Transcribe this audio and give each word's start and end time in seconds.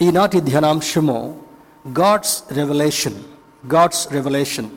ఈనాటి 0.00 0.40
ధ్యానాంశము 0.40 1.14
God's 1.98 2.34
revolution 2.52 3.16
God's 3.74 4.12
revolution 4.12 4.68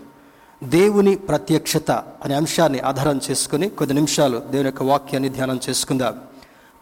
దేవుని 0.64 1.16
ప్రత్యక్షత 1.16 1.92
అనే 2.24 2.36
అంశాన్ని 2.36 2.80
ఆధారం 2.80 3.20
చేసుకుని 3.32 3.70
కొద్ది 3.70 3.94
నిమిషాలు 3.94 4.38
దేవుని 4.52 4.70
యొక్క 4.70 4.84
వాక్యాన్ని 4.84 5.30
ధ్యానం 5.30 5.60
చేసుకుందాం. 5.70 6.16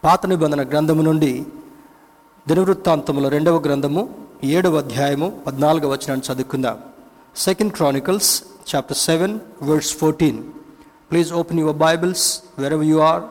పాత 0.03 0.25
నిబంధన 0.25 0.63
గ్రంథము 0.69 1.01
నుండి 1.01 1.45
దినవృత్తాంతముల 2.47 3.27
రెండవ 3.27 3.57
గ్రంథము 3.59 4.03
ఏడవ 4.43 4.77
అధ్యాయము 4.77 5.29
పద్నాలుగవ 5.47 5.91
వచనాన్ని 5.91 6.27
చదువుకుందాం. 6.27 6.77
Second 7.35 7.73
Chronicles 7.73 8.43
chapter 8.69 8.97
seven 8.97 9.39
words 9.63 9.93
fourteen 9.95 10.39
please 11.11 11.33
open 11.33 11.59
your 11.59 11.77
Bibles 11.77 12.27
where 12.59 12.73
you 12.83 12.99
are 12.99 13.23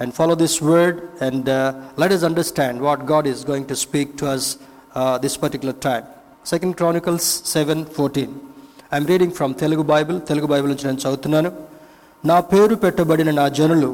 and 0.00 0.12
follow 0.14 0.34
this 0.34 0.58
word 0.62 0.98
and 1.22 1.48
uh, 1.50 1.68
let 1.98 2.12
understand 2.24 2.76
understand 2.76 2.76
what 2.80 3.26
is 3.26 3.42
is 3.42 3.64
to 3.66 3.76
speak 3.82 4.12
to 4.18 4.26
us 4.26 4.46
this 5.24 5.36
uh, 5.38 5.48
this 5.48 5.74
second 6.52 6.74
Chronicles 6.76 7.28
seven 7.46 7.82
fourteen 7.96 8.34
I'm 8.92 9.08
reading 9.08 9.32
from 9.32 9.52
Telugu 9.54 9.82
Bible 9.82 10.18
Telugu 10.20 10.46
Bible 10.46 10.70
నుంచి 10.72 10.86
నేను 10.86 11.00
చదువుతున్నాను 11.00 11.50
నా 12.24 12.36
పేరు 12.52 12.74
పెట్టబడిన 12.74 13.30
నా 13.30 13.46
జనులు 13.48 13.90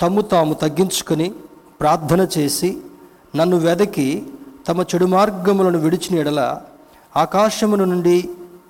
తమ్ము 0.00 0.22
తాము 0.32 0.54
తగ్గించుకొని 0.54 1.28
ప్రార్థన 1.80 2.22
చేసి 2.36 2.70
నన్ను 3.36 3.56
వెదకి 3.58 4.08
తమ 4.68 4.84
చెడు 4.90 5.06
మార్గములను 5.06 5.78
విడిచిన 5.78 6.14
ఎడల 6.18 6.42
ఆకాశమును 7.16 7.84
నుండి 7.84 8.16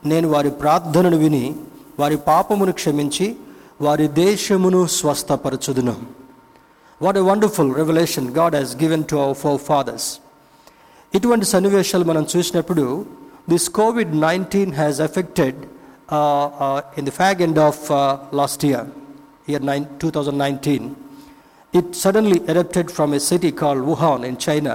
నేను 0.06 0.28
వారి 0.28 0.50
ప్రార్థనను 0.60 1.16
విని 1.16 1.44
వారి 2.00 2.18
పాపమును 2.28 2.72
క్షమించి 2.72 3.26
వారి 3.82 4.06
దేశమును 4.18 4.80
స్వస్థపరచుదును 4.96 5.94
what 7.00 7.18
a 7.18 7.24
wonderful 7.28 7.72
revolution 7.76 8.28
God 8.38 8.54
has 8.54 8.72
given 8.76 9.04
to 9.10 9.16
our 9.16 9.38
forefathers 9.66 10.08
ఇటువంటి 11.12 11.46
సన్నివేశాలు 11.46 12.04
మనం 12.04 12.24
చూసినప్పుడు 12.32 12.84
this 13.48 13.68
covid 13.78 14.12
nineteen 14.24 14.72
has 14.74 14.98
affected 15.00 15.60
in 16.98 17.06
the 17.08 17.14
fag 17.20 17.40
end 17.46 17.60
of 17.60 17.80
last 18.40 18.64
year 18.64 18.88
year 19.48 19.64
nine 19.64 19.84
two 20.02 20.10
thousand 20.10 20.38
nineteen 20.38 20.88
it 21.74 21.90
suddenly 21.96 22.38
erupted 22.54 22.90
from 22.90 23.12
a 23.14 23.22
city 23.28 23.50
call 23.60 23.80
Wuhan 23.88 24.24
in 24.24 24.38
China 24.46 24.74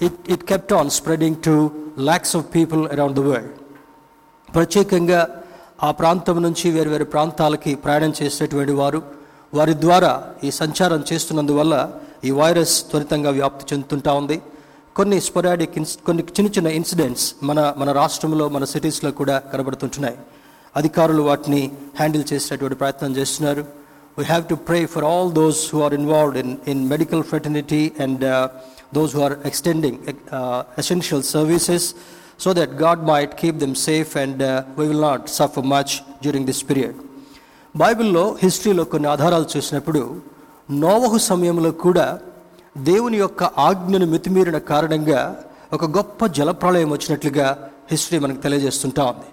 it 0.00 0.18
it 0.34 0.44
kept 0.44 0.72
on 0.72 0.90
spreading 0.90 1.38
to 1.44 1.54
lakhs 2.02 2.34
of 2.36 2.46
people 2.54 2.82
around 2.88 3.16
the 3.18 3.24
world 3.28 3.56
ప్రత్యేకంగా 4.48 5.20
ఆ 5.82 5.90
ప్రాంతం 6.00 6.36
నుంచి 6.42 6.66
వేరు 6.70 6.90
వేరు 6.90 7.06
ప్రాంతాలకి 7.12 7.72
ప్రయాణం 7.84 8.12
చేసేటువంటి 8.18 8.74
వారు 8.74 9.00
వారి 9.52 9.74
ద్వారా 9.84 10.12
ఈ 10.44 10.50
సంచారం 10.60 11.00
చేస్తున్నందువల్ల 11.10 11.74
ఈ 12.28 12.30
వైరస్ 12.40 12.74
త్వరితంగా 12.90 13.30
వ్యాప్తి 13.38 13.64
చెందుతుంటా 13.70 14.12
ఉంది. 14.20 14.36
కొన్ని 14.96 15.18
స్పొరాడిక్ 15.26 15.76
ఇన్స్ 15.80 15.92
కొన్ని 16.06 16.22
చిన్న 16.36 16.48
చిన్న 16.56 16.68
ఇన్సిడెంట్స్ 16.78 17.26
మన 17.48 17.60
మన 17.80 17.92
రాష్ట్రంలో 18.00 18.46
మన 18.56 18.64
సిటీస్లో 18.72 19.10
కూడా 19.20 19.36
కనబడుతుంటున్నాయి. 19.52 20.16
అధికారులు 20.76 21.22
వాటిని 21.22 21.62
హ్యాండిల్ 21.98 22.24
చేసేటువంటి 22.32 22.76
ప్రయత్నం 22.82 23.12
చేస్తున్నారు. 23.16 23.62
We 24.18 24.24
have 24.24 24.44
to 24.46 24.54
pray 24.68 24.78
for 24.94 25.04
all 25.04 25.30
those 25.40 25.60
who 25.74 25.78
are 25.82 25.94
involved 26.00 26.38
in 26.42 26.56
in 26.72 26.82
medical 26.88 27.22
fraternity 27.32 27.82
and 28.06 28.24
those 28.98 29.14
who 29.16 29.22
are 29.28 29.36
extending 29.50 29.98
essential 30.82 31.22
services 31.34 31.86
so 32.44 32.52
that 32.60 32.74
God 32.84 33.02
might 33.12 33.34
keep 33.40 33.58
them 33.64 33.74
safe 33.88 34.12
and 34.24 34.42
we 34.78 34.86
will 34.90 35.06
not 35.10 35.24
suffer 35.38 35.66
much 35.76 35.94
during 36.22 36.46
this 36.46 36.62
period 36.70 36.98
బైబిల్లో 37.76 38.36
హిస్టరీలో 38.42 38.84
కొన్ని 38.84 39.08
ఆధారాలు 39.08 39.46
చూసినప్పుడు 39.56 40.16
నోవహు 40.70 41.18
సమయంలో 41.18 41.70
కూడా 41.70 42.18
దేవుని 42.78 43.16
యొక్క 43.16 43.42
ఆజ్ఞను 43.42 44.06
మితిమీరిన 44.06 44.58
కారణంగా 44.58 45.42
ఒక 45.72 45.84
గొప్ప 45.84 46.26
జలప్రళయం 46.26 46.90
వచ్చినట్లుగా 46.90 47.70
హిస్టరీ 47.90 48.18
మనకు 48.18 48.40
తెలియజేస్తుంటా 48.40 49.04
ఉంది. 49.04 49.28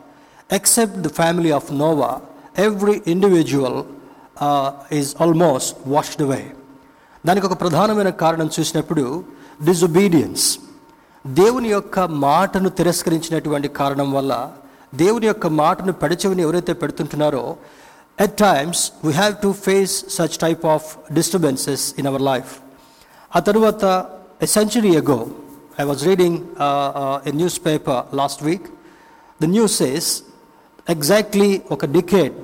Except 0.56 0.98
the 0.98 1.08
family 1.08 1.52
of 1.52 1.73
Noah 1.73 2.20
every 2.58 3.02
individual 3.08 3.84
is 4.92 5.22
almost 5.22 5.75
washed 5.88 6.22
away 6.22 6.52
దానికి 7.25 7.46
ఒక 7.46 7.62
ప్రధానమైన 7.62 8.09
కారణం 8.09 8.50
చూసినప్పుడు 8.59 9.24
డిజొబీడియన్స్ 9.66 10.59
దేవుని 11.28 11.69
యొక్క 11.69 12.00
మాటను 12.00 12.69
తిరస్కరించినటువంటి 12.69 13.68
కారణం 13.68 14.12
వల్ల 14.13 14.52
దేవుని 14.96 15.28
యొక్క 15.28 15.47
మాటను 15.47 15.94
పెడచెవిని 15.94 16.42
ఎవరైతే 16.42 16.74
పెడుతుంటున్నారో 16.74 17.56
at 18.19 18.35
times 18.41 18.81
we 19.06 19.12
have 19.13 19.35
to 19.41 19.52
face 19.66 19.94
such 20.16 20.35
type 20.38 20.63
of 20.74 20.88
disturbances 21.13 21.85
in 22.00 22.07
our 22.07 22.25
life 22.31 22.52
ఆ 23.31 23.41
తర్వాత 23.47 23.84
a 24.41 24.50
century 24.56 24.91
ago 24.96 25.19
I 25.81 25.85
was 25.85 26.03
reading 26.07 26.40
a 27.30 27.34
newspaper 27.68 28.02
last 28.16 28.41
week 28.44 28.68
the 29.40 29.50
news 29.56 29.78
is 29.90 30.09
exactly 30.88 31.50
ఒక 31.72 31.85
డికేడ్ 31.96 32.35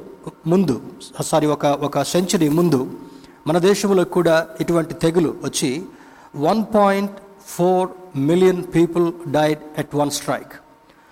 ముందు 0.47 0.75
సారీ 1.24 1.47
ఒక 1.47 1.66
ఒక 1.88 2.03
సెంచరీ 2.12 2.47
ముందు 2.52 2.80
మన 3.47 3.57
దేశంలో 3.68 4.03
కూడా 4.16 4.36
ఇటువంటి 4.62 4.94
తెగులు 5.03 5.31
వచ్చి 5.44 5.69
one 6.46 6.62
point 6.75 7.18
four 7.47 7.90
million 8.30 8.62
people 8.75 9.06
died 9.28 9.62
at 9.78 9.94
one 9.96 10.12
strike 10.12 10.53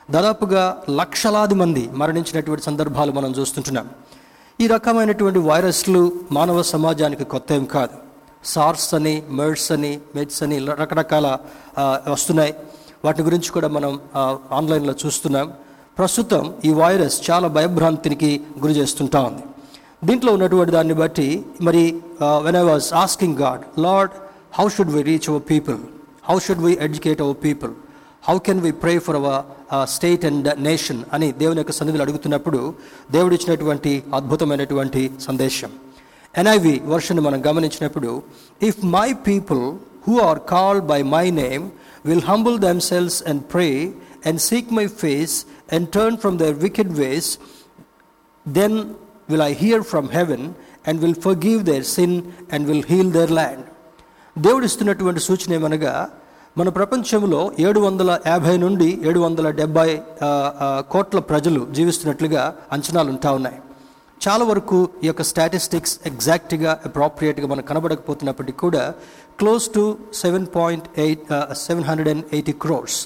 దాదాపుగా 0.09 0.63
లక్షలాది 0.91 1.55
మంది 1.55 1.83
మరణించినటువంటి 1.93 2.63
సందర్భాలు 2.65 3.11
మనం 3.11 3.31
చూస్తుంటున్నాం 3.37 3.87
ఈ 4.61 4.65
రకమైనటువంటి 4.67 5.39
వైరస్లు 5.39 6.01
మానవ 6.31 6.61
సమాజానికి 6.61 7.23
కొత్త 7.23 7.53
ఏం 7.53 7.63
కాదు. 7.65 7.95
సార్స్ 8.45 8.93
అని 8.97 9.13
మెర్స్ 9.29 9.71
అని 9.75 9.91
మెడ్స్ 10.15 10.43
అని 10.43 10.57
రకరకాల 10.81 11.27
వస్తున్నాయి. 12.11 12.53
వాటి 13.05 13.21
గురించి 13.27 13.49
కూడా 13.55 13.67
మనం 13.67 13.93
ఆన్లైన్లో 14.57 14.93
చూస్తున్నాం. 15.03 15.47
ప్రస్తుతం 15.97 16.53
ఈ 16.65 16.73
వైరస్ 16.81 17.17
చాలా 17.29 17.47
భయభ్రాంతికి 17.57 18.31
గురి 18.61 18.73
చేస్తుంటా 18.73 19.21
ఉంది. 19.29 19.43
దీంట్లో 20.07 20.33
ఉన్నటువంటి 20.33 20.71
దాన్ని 20.77 20.93
బట్టి 20.93 21.27
మరి 21.61 21.83
when 22.45 22.59
I 22.61 22.63
was 22.71 22.87
asking 23.03 23.37
God 23.37 23.63
Lord 23.85 24.13
how 24.59 24.67
should 24.75 24.93
we 24.97 25.03
reach 25.11 25.29
our 25.29 25.45
people 25.51 25.77
how 26.29 26.37
should 26.45 26.63
we 26.67 26.73
educate 26.87 27.21
our 27.21 27.37
people 27.43 27.73
how 28.23 28.37
can 28.37 28.61
we 28.61 28.71
pray 28.71 28.99
for 28.99 29.15
our 29.15 29.41
state 29.87 30.25
and 30.25 30.63
nation 30.63 31.03
అని 31.13 31.31
దేవుని 31.31 31.57
యొక్క 31.57 31.71
సన్నిధిలో 31.71 32.03
అడుగుతున్నప్పుడు 32.03 32.73
దేవుడు 33.11 33.33
ఇచ్చినటువంటి 33.33 34.03
అద్భుతమైనటువంటి 34.13 35.11
సందేశం. 35.19 35.71
ఎన్ఐవి 36.37 36.81
వర్షన్ 36.85 37.19
మనం 37.19 37.45
గమనించినప్పుడు 37.47 38.23
if 38.61 38.85
my 38.85 39.13
people 39.13 39.63
who 40.07 40.19
are 40.19 40.39
called 40.39 40.85
by 40.85 41.01
my 41.01 41.29
name 41.29 41.69
will 42.05 42.25
humble 42.25 42.59
themselves 42.81 43.23
and 43.23 43.43
pray 43.53 43.93
and 44.25 44.39
seek 44.39 44.73
my 44.73 44.87
face 44.87 45.45
and 45.71 45.89
turn 45.89 46.17
from 46.17 46.39
their 46.39 46.53
wicked 46.53 46.93
ways 46.93 47.37
then 48.47 48.77
will 49.29 49.41
I 49.41 49.53
hear 49.53 49.81
from 49.81 50.09
heaven 50.09 50.45
and 50.87 51.01
will 51.01 51.15
forgive 51.35 51.63
their 51.63 51.83
sin 51.83 52.21
and 52.51 52.67
will 52.67 52.85
heal 52.87 53.11
their 53.11 53.31
land 53.31 53.65
దేవుడు 54.39 54.65
ఇస్తున్నటువంటి 54.65 55.19
సూచన 55.19 55.53
ఏమనగా 55.53 56.09
మన 56.57 56.69
ప్రపంచంలో 56.69 57.39
ఏడు 57.59 57.79
వందల 57.79 58.11
యాభై 58.31 58.57
నుండి 58.63 58.87
ఏడు 59.09 59.19
వందల 59.19 59.47
డెబ్బై 59.59 59.87
కోట్ల 60.93 61.19
ప్రజలు 61.29 61.61
జీవిస్తున్నట్లుగా 61.77 62.43
అంచనాలు 62.71 63.09
ఉంటా 63.13 63.29
ఉన్నాయి. 63.37 63.57
చాలా 64.25 64.43
వరకు 64.45 64.77
ఈ 65.03 65.07
యొక్క 65.07 65.23
స్టాటిస్టిక్స్ 65.29 65.95
ఎగ్జాక్ట్గా 66.09 66.71
అప్రాప్రియేట్గా 66.87 67.47
మనకు 67.53 67.67
కనబడకపోతున్నప్పటికీ 67.71 68.57
కూడా 68.65 68.83
close 69.39 69.65
to 69.77 69.83
seven 70.21 70.47
point 70.55 70.85
eight 71.05 71.25
seven 71.65 71.85
hundred 71.89 72.11
and 72.13 72.25
eighty 72.33 72.55
crores. 72.63 72.99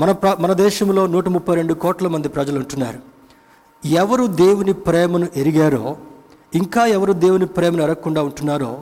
మన 0.00 0.10
ప్ర 0.22 0.36
మన 0.44 0.52
దేశంలో 0.64 1.04
నూట 1.14 1.28
ముప్పై 1.36 1.54
రెండు 1.60 1.74
కోట్ల 1.84 2.08
మంది 2.14 2.28
ప్రజలు 2.36 2.58
ఉంటున్నారు 2.62 3.00
ఎవరు 3.84 4.26
దేవుని 4.44 4.76
ప్రేమను 4.88 5.28
ఎరిగారో 5.42 5.86
ఇంకా 6.54 6.84
ఎవరు 6.96 7.12
దేవుని 7.26 7.46
ప్రేమను 7.56 7.82
ఎరగకుండా 7.88 8.22
ఉంటున్నారో 8.30 8.72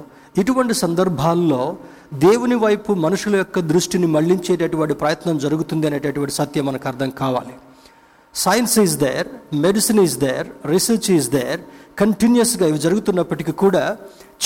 ఇటువంటి 0.41 0.75
సందర్భాల్లో 0.85 1.63
దేవుని 2.15 2.55
వైపు 2.55 2.93
మనుషుల 2.93 3.37
యొక్క 3.37 3.61
దృష్టిని 3.61 4.07
మళ్ళించేటటువంటి 4.07 4.95
ప్రయత్నం 4.95 5.39
జరుగుతుంది 5.39 5.87
అనేటటువంటి 5.87 6.35
సత్యం 6.35 6.67
మనకు 6.67 6.89
అర్థం 6.89 7.11
కావాలి. 7.11 7.55
Science 8.35 8.79
is 8.79 8.99
there 8.99 9.27
medicine 9.55 10.01
is 10.01 10.19
there 10.19 10.67
research 10.67 11.11
is 11.11 11.31
there 11.31 11.61
కంటిన్యూస్గా 11.99 12.67
ఇవి 12.67 12.79
జరుగుతున్నప్పటికీ 12.79 13.53
కూడా 13.53 13.97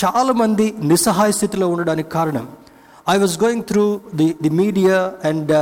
చాలామంది 0.04 0.74
నిస్సహాయ 0.82 1.30
స్థితిలో 1.30 1.68
ఉండడానికి 1.68 2.10
కారణం. 2.10 2.48
I 3.08 3.18
was 3.18 3.42
going 3.44 3.62
through 3.62 4.00
the 4.14 4.36
the 4.42 4.50
media 4.50 5.12
and 5.24 5.52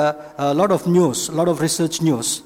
lot 0.53 0.73
of 0.73 0.89
news 0.89 1.31
lot 1.31 1.49
of 1.49 1.61
research 1.63 2.03
news 2.03 2.41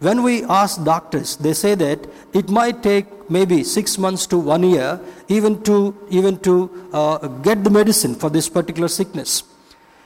when 0.00 0.22
we 0.22 0.34
ask 0.52 0.82
doctors 0.84 1.36
they 1.36 1.54
say 1.54 1.74
that 1.74 2.00
it 2.32 2.48
might 2.50 2.82
take 2.82 3.06
maybe 3.28 3.58
6 3.64 3.98
months 3.98 4.24
to 4.26 4.36
1 4.56 4.64
year 4.66 4.90
even 5.28 5.54
to 5.62 5.76
even 6.10 6.34
to 6.38 6.54
uh, 6.92 7.16
get 7.40 7.64
the 7.64 7.70
medicine 7.70 8.14
for 8.14 8.30
this 8.30 8.48
particular 8.58 8.90
sickness. 9.00 9.32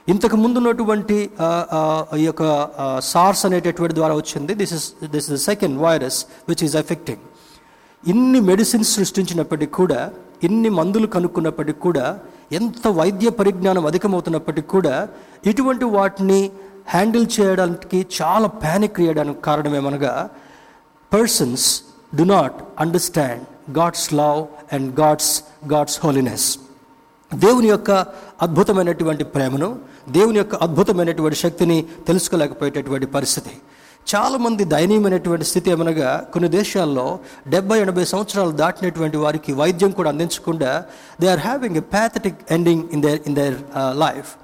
ఇంతకు 0.08 0.37
ముందున్నటువంటి 0.42 1.16
ఈ 2.20 2.25
యొక్క 2.28 2.42
sirs 3.12 3.42
అనేటటువంటి 3.46 3.94
ద్వారా 3.98 4.14
వచ్చింది. 4.20 4.52
This 4.60 4.72
is 4.76 4.87
this 5.12 5.26
is 5.26 5.34
the 5.37 5.40
second 5.50 5.76
virus 5.84 6.19
which 6.48 6.62
is 6.66 6.76
effecting 6.82 7.22
ఇన్ని 8.04 8.40
medicines 8.50 8.90
సృష్టించినప్పటికీ 8.98 9.72
కూడా 9.81 10.00
ఇన్ని 10.48 10.70
మందులు 10.78 11.06
కనుక్కున్నప్పటికీ 11.14 11.81
కూడా 11.87 12.06
ఎంత 12.58 12.88
వైద్య 13.00 13.28
పరిజ్ఞానం 13.40 13.84
అధికమవుతున్నప్పటికీ 13.90 14.69
కూడా 14.76 14.94
ఇటువంటి 15.50 15.87
వాటిని 15.96 16.40
హ్యాండిల్ 16.86 17.26
చేయడానికి 17.40 18.06
చాలా 18.22 18.46
ప్యానిక్ 18.46 18.92
క్రియడానికి 18.92 19.40
కారణం 19.40 19.76
ఏమనగా 19.76 20.30
persons 21.12 21.82
do 22.14 22.22
not 22.22 22.54
understand 22.80 23.42
God's 23.78 24.14
love 24.14 24.46
and 24.72 25.00
God's 25.00 25.42
God's 25.72 26.00
holiness 26.04 26.58
దేవుని 27.34 27.68
యొక్క 27.68 27.90
అద్భుతమైనటువంటి 28.42 29.24
ప్రేమను 29.24 29.78
దేవుని 30.08 30.38
యొక్క 30.38 30.54
అద్భుతమైనటువంటి 30.54 31.36
శక్తిని 31.36 31.86
తెలుసుకోలేకపోయేటటువంటి 32.06 33.06
పరిస్థితి. 33.06 33.50
చాలామంది 34.14 34.64
దయనీయమైనటువంటి 34.64 35.44
స్థితి 35.44 35.70
ఏమనగా 35.70 36.30
కొన్ని 36.32 36.48
దేశాల్లో 36.48 37.18
డెబ్బై 37.48 37.78
ఎనభై 37.80 38.04
సంవత్సరాలు 38.04 38.50
దాటినటువంటి 38.50 39.16
వారికి 39.16 39.52
వైద్యం 39.52 39.90
కూడా 39.90 40.10
అందించకుండా 40.10 40.84
they 41.20 41.28
are 41.28 41.38
having 41.38 41.76
a 41.76 41.80
pathetic 41.80 42.36
ending 42.50 42.82
in 42.92 43.02
their 43.02 43.20
in 43.26 43.34
their 43.34 43.54
life 43.94 44.36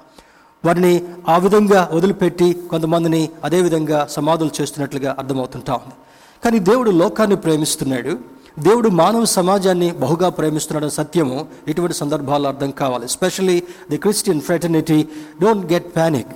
వారిని 0.67 0.93
ఆ 1.29 1.37
విధంగా 1.37 1.81
వదిలిపెట్టి 1.93 2.47
కొంతమందిని 2.71 3.21
అదేవిధంగా 3.43 3.99
సమాధులు 4.09 4.51
చేస్తున్నట్లుగా 4.61 5.15
అర్థమవుతుంటా 5.19 5.73
ఉంది. 5.73 5.95
కానీ 6.43 6.59
దేవుడు 6.71 6.91
లోకాన్ని 7.01 7.35
ప్రేమిస్తున్నాడు. 7.35 8.13
దేవుడు 8.59 8.89
మానవ 8.89 9.25
సమాజాన్ని 9.25 9.91
బహుగా 9.91 10.29
ప్రేమిస్తున్నాడని 10.29 10.91
సత్యము 10.91 11.37
ఇటువంటి 11.67 11.95
సందర్భాల్లో 11.97 12.49
అర్థం 12.49 12.71
కావాలి. 12.71 13.05
Especially 13.05 13.63
the 13.89 13.97
Christian 13.97 14.41
fraternity 14.41 15.07
don't 15.41 15.73
get 15.73 15.95
panic 15.95 16.33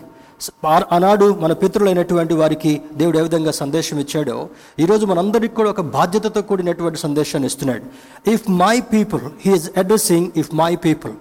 ఆనాడు 0.66 1.25
మన 1.42 1.54
పితృలైనటువంటి 1.54 2.34
వారికి 2.34 2.72
దేవుడు 2.94 3.18
ఏ 3.18 3.22
విధంగా 3.22 3.51
సందేశం 3.51 4.00
ఇచ్చాడో 4.00 4.38
ఈరోజు 4.80 5.06
మనందరికీ 5.06 5.56
కూడా 5.56 5.69
ఒక 5.69 5.81
బాధ్యతతో 5.98 6.42
కూడినటువంటి 6.42 7.00
సందేశాన్ని 7.00 7.48
ఇస్తున్నాడు. 7.48 7.86
If 8.30 8.45
my 8.51 8.81
people 8.94 9.22
he is 9.45 9.69
addressing 9.77 10.31
if 10.38 10.50
my 10.56 10.75
people 10.75 11.13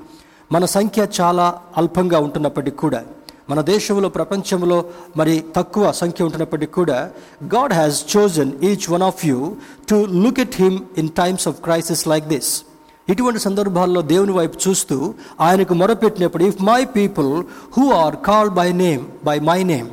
మన 0.52 0.64
సంఖ్య 0.64 1.06
చాలా 1.20 1.60
అల్పంగా 1.76 2.18
ఉంటున్నప్పటికీ 2.18 2.76
కూడా 2.76 3.02
మన 3.50 3.60
దేశంలో 3.60 4.08
ప్రపంచంలో 4.08 4.84
మరి 5.16 5.44
తక్కువ 5.56 5.92
సంఖ్య 5.92 6.24
ఉంటున్నప్పటికీ 6.24 6.72
కూడా 6.72 7.10
God 7.54 7.72
has 7.72 8.16
chosen 8.16 8.52
each 8.62 8.90
one 8.90 9.02
of 9.02 9.26
you 9.26 9.56
to 9.88 9.94
look 9.94 10.40
at 10.40 10.62
him 10.62 10.80
in 10.98 11.08
times 11.08 11.48
of 11.48 11.60
crisis 11.60 12.08
like 12.08 12.24
this 12.24 12.64
ఇటువంటి 13.08 13.40
సందర్భాల్లో 13.40 14.02
దేవుని 14.02 14.32
వైపు 14.32 14.68
చూస్తూ 14.68 15.14
ఆయనకు 15.40 15.74
మొరపెట్టినప్పుడు 15.74 16.44
if 16.44 16.62
my 16.62 16.84
people 16.84 17.44
who 17.78 17.92
are 17.92 18.16
called 18.16 18.54
by 18.54 18.72
name 18.72 19.06
by 19.24 19.38
my 19.38 19.62
name 19.62 19.88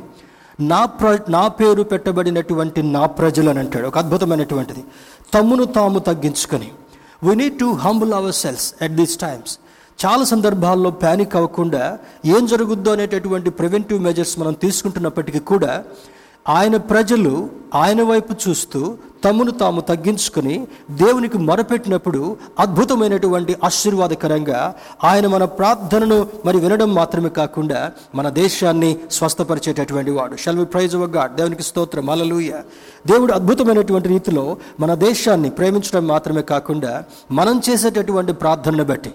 నా 0.60 0.84
ప్ర 0.84 1.18
నా 1.28 1.48
పేరు 1.48 1.82
పెట్టబడినటువంటి 1.82 2.82
నా 2.82 3.06
ప్రజలు 3.06 3.50
అని 3.50 3.58
అంటాడు. 3.58 3.88
ఒక 3.88 3.98
అద్భుతమైనటువంటిది. 3.98 4.84
తమ్మును 5.34 5.64
తాము 5.64 5.98
తగ్గించుకొని 5.98 6.72
we 7.22 7.34
need 7.34 7.58
to 7.58 7.64
humble 7.64 8.12
our 8.12 8.32
selves 8.32 8.74
at 8.82 8.92
these 8.92 9.18
times 9.18 9.58
చాలా 9.98 10.24
సందర్భాల్లో 10.24 10.90
ప్యానిక్ 11.00 11.36
అవ్వకుండా 11.36 11.84
ఏం 12.26 12.42
జరుగుద్దో 12.46 12.90
అనేటటువంటి 12.92 13.50
ప్రివెంటివ్ 13.50 14.00
మెజర్స్ 14.02 14.34
మనం 14.38 14.54
తీసుకుంటున్నప్పటికీ 14.54 15.40
కూడా 15.48 15.72
ఆయన 16.48 16.76
ప్రజలు 16.76 17.50
ఆయన 17.74 18.02
వైపు 18.02 18.34
చూస్తూ 18.48 18.96
తమను 19.24 19.50
తాము 19.50 19.80
తగ్గించుకొని 19.80 20.66
దేవునికి 20.90 21.38
మొరపెట్టినప్పుడు 21.38 22.36
అద్భుతమైనటువంటి 22.58 23.56
ఆశీర్వాదకరంగా 23.64 24.74
ఆయన 25.04 25.26
మన 25.26 25.44
ప్రార్థనను 25.44 26.28
మరి 26.46 26.58
వినడం 26.58 26.94
మాత్రమే 26.94 27.28
కాకుండా 27.28 27.92
మన 28.14 28.28
దేశాన్ని 28.28 28.96
స్వస్థపరిచేటటువంటి 29.10 30.10
వాడు. 30.10 30.36
షల్ 30.36 30.58
వి 30.58 30.64
ప్రైజ్ 30.64 30.96
గాడ్ 30.96 31.36
దేవునికి 31.36 31.62
స్తోత్రం. 31.62 32.10
అలలుయ 32.10 32.52
దేవుడు 33.06 33.32
అద్భుతమైనటువంటి 33.32 34.08
రీతిలో 34.08 34.56
మన 34.80 34.94
దేశాన్ని 34.94 35.50
ప్రేమించడం 35.50 36.06
మాత్రమే 36.06 36.42
కాకుండా 36.42 37.04
మనం 37.30 37.60
చేసేటటువంటి 37.70 38.32
ప్రార్థనను 38.32 38.84
బట్టి 38.84 39.12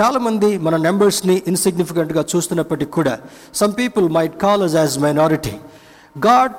చాలామంది 0.00 0.58
మన 0.58 0.76
నెంబర్స్ని 0.76 1.42
ఇన్సిగ్నిఫికెంట్గా 1.46 2.24
చూస్తున్నప్పటికీ 2.36 2.90
కూడా 2.90 3.18
some 3.54 3.72
people 3.78 4.08
might 4.08 4.38
call 4.42 4.62
us 4.62 4.74
as 4.74 4.98
minority 4.98 5.54
God 6.26 6.52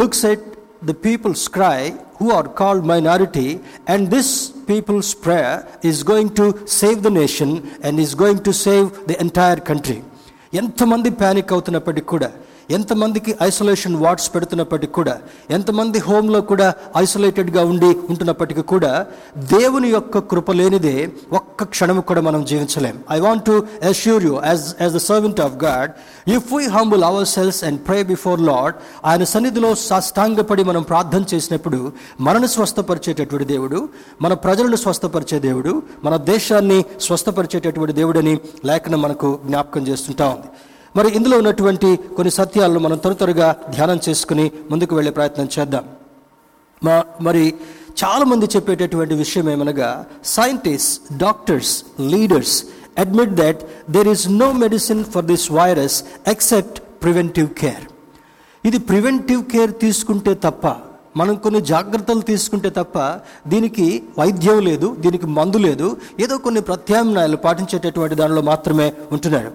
looks 0.00 0.24
at 0.32 0.44
the 0.82 0.96
people's 1.06 1.44
cry 1.48 1.80
who 2.18 2.26
are 2.30 2.46
called 2.58 2.82
minority 2.84 3.48
and 3.86 4.10
this 4.14 4.28
people's 4.70 5.10
prayer 5.26 5.54
is 5.90 6.02
going 6.02 6.28
to 6.40 6.46
save 6.80 6.98
the 7.06 7.12
nation 7.22 7.50
and 7.82 7.98
is 7.98 8.12
going 8.14 8.40
to 8.48 8.52
save 8.66 8.88
the 9.10 9.16
entire 9.26 9.60
country 9.70 9.98
ఎంతమంది 10.60 11.10
panic 11.20 11.52
అవుతున్నప్పటికీ 11.54 12.08
కూడా 12.14 12.28
ఎంతమందికి 12.71 13.35
isolation 13.43 13.95
wards 13.95 14.35
పెడుతున్నప్పటికీ 14.35 14.93
కూడా 14.93 15.19
ఎంతమంది 15.49 15.99
హోమ్లో 15.99 16.41
కూడా 16.41 16.73
ఐసోలేటెడ్గా 16.97 17.63
ఉండి 17.63 17.85
ఉంటున్నప్పటికీ 17.85 18.61
కూడా 18.61 19.05
దేవుని 19.37 19.89
యొక్క 19.89 20.17
కృప 20.17 20.51
లేనిదే 20.51 21.11
ఒక్క 21.31 21.63
క్షణము 21.63 22.01
కూడా 22.01 22.21
మనం 22.21 22.45
జీవించలేం. 22.45 22.99
I 23.11 23.19
want 23.19 23.45
to 23.45 23.67
assure 23.89 24.23
you 24.25 24.41
as 24.45 24.61
as 24.81 24.93
the 24.93 24.97
servant 24.97 25.39
of 25.39 25.55
God 25.63 25.91
if 26.29 26.53
we 26.53 26.65
humble 26.65 27.03
our 27.03 27.27
selves 27.27 27.63
and 27.63 27.87
pray 27.87 28.03
before 28.03 28.41
Lord 28.41 28.73
ఆయన 29.05 29.23
సన్నిధిలో 29.23 29.75
సాష్టాంగపడి 29.75 30.63
మనం 30.63 30.81
ప్రార్థన 30.81 31.23
చేసినప్పుడు 31.33 31.91
మనను 32.21 32.47
స్వస్థపరిచేటటువంటి 32.47 33.45
దేవుడు 33.45 33.89
మన 34.21 34.33
ప్రజలను 34.33 34.75
స్వస్థపరిచే 34.75 35.39
దేవుడు 35.39 35.83
మన 36.03 36.17
దేశాన్ని 36.17 36.85
స్వస్థపరిచేటటువంటి 37.01 37.93
దేవుడని 37.93 38.39
లేఖనం 38.65 39.01
మనకు 39.01 39.39
జ్ఞాపకం 39.45 39.87
చేస్తుంటా 39.87 40.27
ఉంది. 40.27 40.47
మరి 40.95 41.09
ఇందులో 41.17 41.35
ఉన్నటువంటి 41.37 41.89
కొన్ని 42.17 42.31
సత్యాలను 42.39 42.79
మనం 42.85 42.97
త్వర 42.97 43.13
త్వరగా 43.13 43.47
ధ్యానం 43.75 43.99
చేసుకుని 44.07 44.45
ముందుకు 44.71 44.93
వెళ్ళే 44.97 45.11
ప్రయత్నం 45.17 45.47
చేద్దాం. 45.55 45.85
మా 46.81 46.95
మరి 47.27 47.43
చాలామంది 48.01 48.45
చెప్పేటటువంటి 48.55 49.13
విషయం 49.23 49.47
ఏమనగా 49.49 49.89
scientist 50.35 51.13
doctors 51.23 51.73
leaders 52.13 52.55
admit 53.03 53.33
that 53.41 53.61
there 53.95 54.09
is 54.13 54.25
no 54.43 54.49
medicine 54.63 55.03
for 55.13 55.25
this 55.31 55.47
virus 55.59 55.97
except 56.33 56.79
preventive 57.03 57.49
care 57.61 57.85
ఇది 58.63 58.79
ప్రివెంటివ్ 58.91 59.43
కేర్ 59.53 59.73
తీసుకుంటే 59.85 60.33
తప్ప 60.45 60.67
మనం 61.19 61.35
కొన్ని 61.35 61.61
జాగ్రత్తలు 61.61 62.23
తీసుకుంటే 62.31 62.69
తప్ప 62.69 62.97
దీనికి 63.51 63.85
వైద్యం 64.19 64.59
లేదు 64.69 64.87
దీనికి 65.03 65.27
మందు 65.37 65.57
లేదు 65.57 65.87
ఏదో 66.19 66.35
కొన్ని 66.37 66.61
ప్రత్యామ్నాయాలు 66.61 67.37
పాటించేటటువంటి 67.37 68.15
దానిలో 68.15 68.41
మాత్రమే 68.41 68.87
ఉంటున్నాడు. 69.11 69.51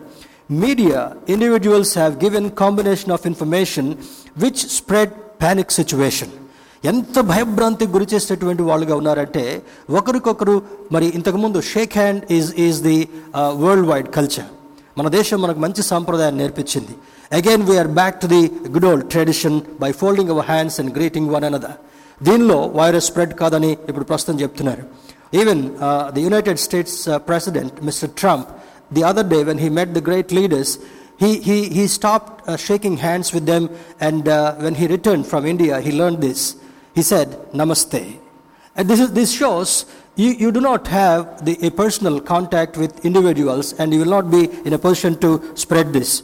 Media 0.50 1.00
individuals 1.34 1.92
have 1.98 2.14
given 2.24 2.48
combination 2.62 3.12
of 3.16 3.26
information 3.26 3.88
which 4.42 4.62
spread 4.78 5.12
panic 5.42 5.72
situation 5.80 6.32
ఎంత 6.90 7.18
భయభ్రాంతికి 7.30 7.92
గురి 7.92 8.06
చేసేటటువంటి 8.12 8.62
వాళ్ళుగా 8.62 8.94
ఉన్నారంటే 9.00 9.44
ఒకరికొకరు 9.98 10.56
మరి 10.94 11.06
ఇంతకుముందు 11.18 11.58
shake 11.72 11.94
hand 12.00 12.24
is 12.38 12.50
is 12.66 12.80
the 12.88 12.98
world 13.62 13.88
wide 13.90 14.10
culture 14.16 14.50
మన 14.98 15.08
దేశం 15.08 15.38
మనకు 15.44 15.60
మంచి 15.64 15.82
సాంప్రదాయాన్ని 15.92 16.40
నేర్పించింది. 16.42 16.94
Again 17.38 17.62
we are 17.70 17.88
back 18.00 18.20
to 18.22 18.26
the 18.34 18.42
good 18.74 18.88
old 18.90 19.06
tradition 19.14 19.56
by 19.82 19.90
folding 20.02 20.30
our 20.34 20.46
hands 20.50 20.76
and 20.80 20.92
greeting 20.98 21.30
one 21.36 21.46
another 21.48 21.78
దీనిలో 22.20 22.58
వైరస్ 22.80 23.08
స్ప్రెడ్ 23.10 23.34
కాదని 23.40 23.70
ఇప్పుడు 23.88 24.06
ప్రస్తుతం 24.10 24.36
చెప్తున్నారు. 24.42 24.84
Even 25.40 25.62
the 26.16 26.22
United 26.26 26.60
States 26.66 26.98
president 27.30 27.82
Mister 27.88 28.12
Trump 28.20 28.50
the 28.93 29.03
other 29.03 29.23
day 29.23 29.43
when 29.43 29.57
he 29.57 29.69
met 29.69 29.93
the 29.93 30.01
great 30.01 30.31
leaders, 30.31 30.79
he, 31.17 31.39
he, 31.39 31.69
he 31.69 31.87
stopped 31.87 32.47
uh, 32.47 32.55
shaking 32.57 32.97
hands 32.97 33.33
with 33.33 33.45
them, 33.45 33.69
and 33.99 34.27
uh, 34.27 34.55
when 34.55 34.75
he 34.75 34.87
returned 34.87 35.27
from 35.27 35.45
India, 35.45 35.81
he 35.81 35.91
learned 35.91 36.21
this. 36.21 36.55
He 36.95 37.01
said, 37.01 37.29
Namaste. 37.53 38.17
And 38.75 38.89
this, 38.89 38.99
is, 38.99 39.11
this 39.11 39.31
shows 39.31 39.85
you, 40.15 40.29
you 40.31 40.51
do 40.51 40.61
not 40.61 40.87
have 40.87 41.43
the, 41.43 41.57
a 41.65 41.71
personal 41.71 42.21
contact 42.21 42.77
with 42.77 43.05
individuals, 43.05 43.73
and 43.73 43.93
you 43.93 43.99
will 43.99 44.13
not 44.17 44.31
be 44.31 44.45
in 44.65 44.73
a 44.73 44.79
position 44.79 45.19
to 45.19 45.55
spread 45.55 45.91
this. 45.91 46.23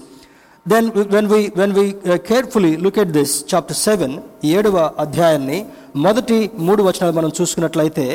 Then, 0.66 0.90
when 1.10 1.28
we, 1.28 1.50
when 1.50 1.74
we 1.74 1.96
uh, 2.10 2.18
carefully 2.18 2.78
look 2.78 2.98
at 2.98 3.14
this, 3.14 3.44
chapter 3.44 3.74
7, 3.74 4.22
ఏడవ 4.54 4.78
అధ్యాయాన్ని 5.04 5.60
మొదటి 6.06 6.38
మూడు 6.68 6.82
వచనాలు 6.88 7.14
మనం 7.20 7.32
చూసుకున్నట్లయితే 7.38 8.06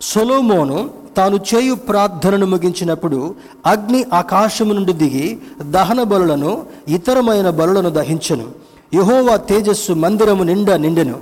సొలోమోను 0.00 0.90
తాను 1.16 1.40
చేయు 1.54 1.74
ప్రార్థనను 1.74 2.46
ముగించినప్పుడు 2.46 3.34
అగ్ని 3.66 4.04
ఆకాశము 4.12 4.72
నుండి 4.72 4.92
దిగి 4.92 5.38
దహన 5.70 6.02
బలులను 6.02 6.62
ఇతరమైన 6.88 7.50
బలులను 7.50 7.90
దహించను. 7.90 8.46
యహోవా 8.94 9.36
తేజస్సు 9.36 9.92
మందిరము 9.92 10.42
నిండా 10.42 10.76
నిండెను. 10.76 11.14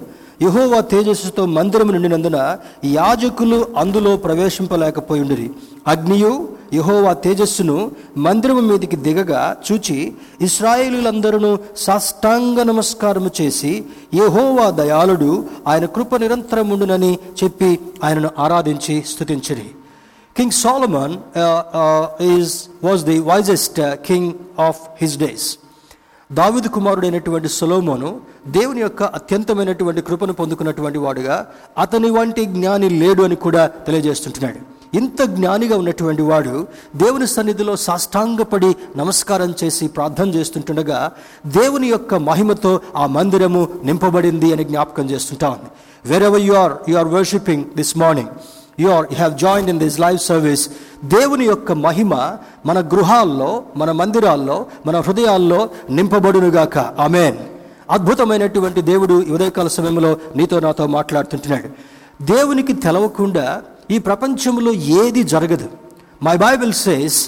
యహోవా 0.43 0.81
తేజస్సుతో 0.81 1.47
మందిరము 1.47 1.93
నిండినందున 1.93 2.57
యాజకులు 2.85 3.67
అందులో 3.77 4.17
ప్రవేశింపలేకపోయిండిరి. 4.17 5.51
అగ్నియు 5.87 6.49
యహోవా 6.75 7.13
తేజస్సును 7.13 7.91
మందిరము 8.17 8.61
మీదికి 8.61 8.97
దిగగా 8.97 9.57
చూచి 9.73 10.15
ఇస్రాయేలులందరూ 10.41 11.59
సాష్టాంగ 11.77 12.63
నమస్కారము 12.63 13.31
చేసి 13.41 13.85
యహోవా 14.15 14.71
దయాళుడు 14.71 15.45
ఆయన 15.67 15.85
కృప 15.85 16.17
నిరంతరం 16.17 16.71
ఉండునని 16.71 17.19
చెప్పి 17.45 17.79
ఆయనను 18.05 18.31
ఆరాధించి 18.39 19.03
స్తుతించిరి. 19.03 19.71
King 20.37 20.51
Solomon 20.51 21.17
is 22.23 22.55
was 22.85 23.05
the 23.05 23.19
wisest 23.21 23.81
king 24.07 24.33
of 24.61 24.81
his 25.03 25.19
days 25.19 25.59
దావిదు 26.33 26.69
కుమారుడైనటువంటి 26.69 27.49
సొలోమోను 27.49 28.21
దేవుని 28.47 28.81
యొక్క 28.81 29.03
అత్యంతమైనటువంటి 29.03 30.01
కృపను 30.01 30.33
పొందుకున్నటువంటి 30.33 30.99
వాడుగా 30.99 31.47
అతని 31.79 32.11
వంటి 32.11 32.45
జ్ఞాని 32.45 32.91
లేడు 32.91 33.23
అని 33.23 33.37
కూడా 33.37 33.67
తెలియజేస్తుంటున్నాడు. 33.67 34.78
ఇంత 34.95 35.23
జ్ఞానిగా 35.23 35.77
ఉన్నటువంటి 35.77 36.23
వాడు 36.23 36.67
దేవుని 36.97 37.27
సన్నిధిలో 37.27 37.77
సాష్టాంగపడి 37.77 38.77
నమస్కారం 38.97 39.55
చేసి 39.65 39.89
ప్రార్థన 39.89 40.29
చేస్తుంటుండగా 40.29 41.13
దేవుని 41.47 41.89
యొక్క 41.89 42.15
మహిమతో 42.15 42.81
ఆ 42.97 43.07
మందిరము 43.07 43.69
నింపబడింది 43.85 44.53
అని 44.53 44.65
జ్ఞాపకం 44.65 45.11
చేస్తుంటా 45.11 45.49
ఉంది. 45.49 45.71
Wherever 46.23 46.41
you 46.41 46.55
are 46.55 46.73
you 46.89 46.99
are 46.99 47.09
worshiping 47.09 47.65
this 47.77 47.99
morning 47.99 48.29
you 48.81 48.89
are 48.89 49.07
you 49.11 49.17
have 49.17 49.39
join 49.39 49.69
in 49.69 49.79
this 49.79 50.01
live 50.01 50.19
service 50.19 50.69
దేవుని 51.05 51.45
యొక్క 51.45 51.73
మహిమ 51.73 52.15
మన 52.67 52.81
గృహాల్లో 52.81 53.63
మన 53.77 53.93
మందిరాల్లో 53.93 54.67
మన 54.87 55.01
హృదయాల్లో 55.01 55.69
నింపబడునుగాక. 55.91 56.79
ఆమెన్ 56.79 57.37
అద్భుతమైనటువంటి 57.91 58.83
దేవుడు 58.83 59.15
ఉదయకాల 59.15 59.69
సమయంలో 59.69 60.17
నీతో 60.37 60.61
నాతో 60.61 60.87
మాట్లాడుతుంటున్నాడు. 60.87 61.99
దేవునికి 62.25 62.73
తెలవకుండా 62.73 63.63
ఈ 63.95 63.99
ప్రపంచంలో 64.09 64.73
ఏది 65.03 65.23
జరగదు. 65.35 65.69
మై 66.27 66.37
బైబిల్ 66.47 66.73
సేస్ 66.87 67.21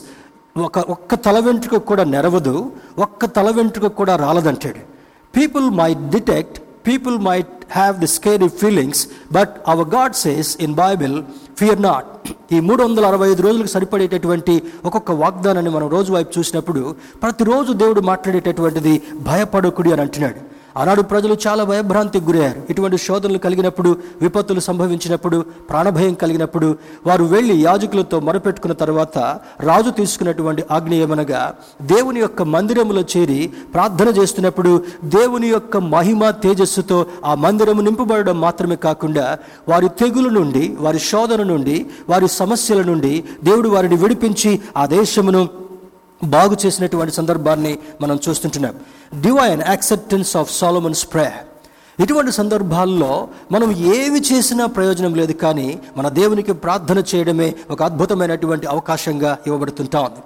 ఒక 0.66 0.78
ఒక్క 0.94 1.14
తల 1.26 1.38
వెంట్రుక 1.46 1.76
కూడా 1.90 2.04
నెరవదు 2.14 2.54
ఒక్క 3.04 3.26
తల 3.36 3.48
వెంట్రుక 3.58 3.88
కూడా 4.00 4.14
రాలదంటాడు. 4.24 4.80
People 5.36 5.66
my 5.80 5.90
detect 6.14 6.58
people 6.88 7.16
might 7.28 7.54
have 7.78 7.94
the 8.02 8.08
scary 8.16 8.48
feelings 8.60 9.02
but 9.36 9.54
our 9.72 9.88
God 9.96 10.14
says 10.24 10.50
in 10.64 10.74
Bible 10.82 11.16
fear 11.60 11.82
not 11.88 12.08
ఈ 12.54 12.60
మూడు 12.68 12.80
వందల 12.86 13.04
అరవై 13.10 13.26
ఐదు 13.32 13.42
రోజులకు 13.46 13.70
సరిపడేటటువంటి 13.74 14.54
ఒక్కొక్క 14.88 15.10
వాగ్దానాన్ని 15.22 15.72
మనం 15.76 15.88
రోజు 15.96 16.10
వైపు 16.16 16.30
చూసినప్పుడు 16.38 16.82
ప్రతిరోజు 17.22 17.72
దేవుడు 17.82 18.02
మాట్లాడేటటువంటిది 18.10 18.94
భయపడకుడి 19.28 19.92
అని 19.94 20.02
అంటున్నాడు. 20.06 20.40
ఆనాడు 20.76 21.02
ప్రజలు 21.02 21.36
చాలా 21.46 21.64
భయభ్రాంతికి 21.64 22.24
గురయ్యారు. 22.24 22.62
ఇటువంటి 22.70 22.98
శోధనలు 22.98 23.38
కలిగినప్పుడు 23.38 23.96
విపత్తులు 24.22 24.60
సంభవించినప్పుడు 24.60 25.44
ప్రాణభయం 25.70 26.14
కలిగినప్పుడు 26.14 26.76
వారు 27.06 27.24
వెళ్ళి 27.24 27.62
యాజకులతో 27.62 28.20
మొరపెట్టుకున్న 28.20 28.74
తర్వాత 28.74 29.18
రాజు 29.60 29.90
తీసుకున్నటువంటి 29.90 30.64
ఆజ్ఞ 30.70 30.94
ఏమనగా 30.94 31.54
దేవుని 31.82 32.20
యొక్క 32.20 32.42
మందిరములో 32.42 33.00
చేరి 33.16 33.40
ప్రార్థన 33.74 34.08
చేస్తున్నప్పుడు 34.08 34.82
దేవుని 35.04 35.48
యొక్క 35.48 35.76
మహిమ 35.76 36.30
తేజస్సుతో 36.30 37.06
ఆ 37.24 37.34
మందిరము 37.34 37.80
నింపబడడం 37.80 38.40
మాత్రమే 38.40 38.76
కాకుండా 38.76 39.38
వారి 39.68 39.88
తెగులు 39.88 40.28
నుండి 40.28 40.76
వారి 40.80 40.98
శోధన 40.98 41.42
నుండి 41.42 41.86
వారి 42.08 42.28
సమస్యల 42.28 42.82
నుండి 42.82 43.24
దేవుడు 43.44 43.68
వారిని 43.68 43.96
విడిపించి 43.96 44.60
ఆ 44.76 44.86
దేశమును 44.86 45.42
బాగు 46.24 46.56
చేసినటువంటి 46.66 47.14
సందర్భాన్ని 47.14 47.78
మనం 48.00 48.20
చూస్తుంటున్నాం. 48.28 48.74
Divine 49.20 49.62
acceptance 49.66 50.36
of 50.36 50.58
Solomon's 50.58 51.12
prayer 51.12 51.46
ఇటువంటి 52.02 52.32
సందర్భాల్లో 52.32 53.28
మనం 53.52 53.72
ఏమి 53.72 54.20
చేసినా 54.20 54.66
ప్రయోజనం 54.66 55.14
లేదు 55.14 55.32
కానీ 55.32 55.78
మన 55.96 56.08
దేవునికి 56.08 56.52
ప్రార్థన 56.52 57.02
చేయడమే 57.14 57.54
ఒక 57.70 57.82
అద్భుతమైనటువంటి 57.82 58.66
అవకాశంగా 58.66 59.38
ఇవ్వబడుతుంటా 59.46 60.00
ఉంది. 60.00 60.20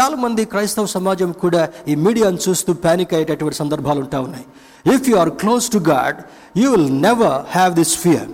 చాలామంది 0.00 0.44
క్రైస్తవ 0.44 0.86
సమాజం 0.86 1.32
కూడా 1.32 1.68
ఈ 1.88 1.94
మీడియాను 1.94 2.38
చూస్తూ 2.48 2.72
ప్యానిక్ 2.72 3.14
అయ్యేటటువంటి 3.14 3.56
సందర్భాలు 3.56 4.00
ఉంటా 4.00 4.20
ఉన్నాయి. 4.20 4.44
If 4.94 5.08
you 5.08 5.16
are 5.16 5.30
close 5.30 5.70
to 5.70 5.78
God 5.78 6.16
you 6.58 6.70
will 6.70 7.02
never 7.02 7.42
have 7.50 7.74
this 7.74 7.96
fear 7.96 8.28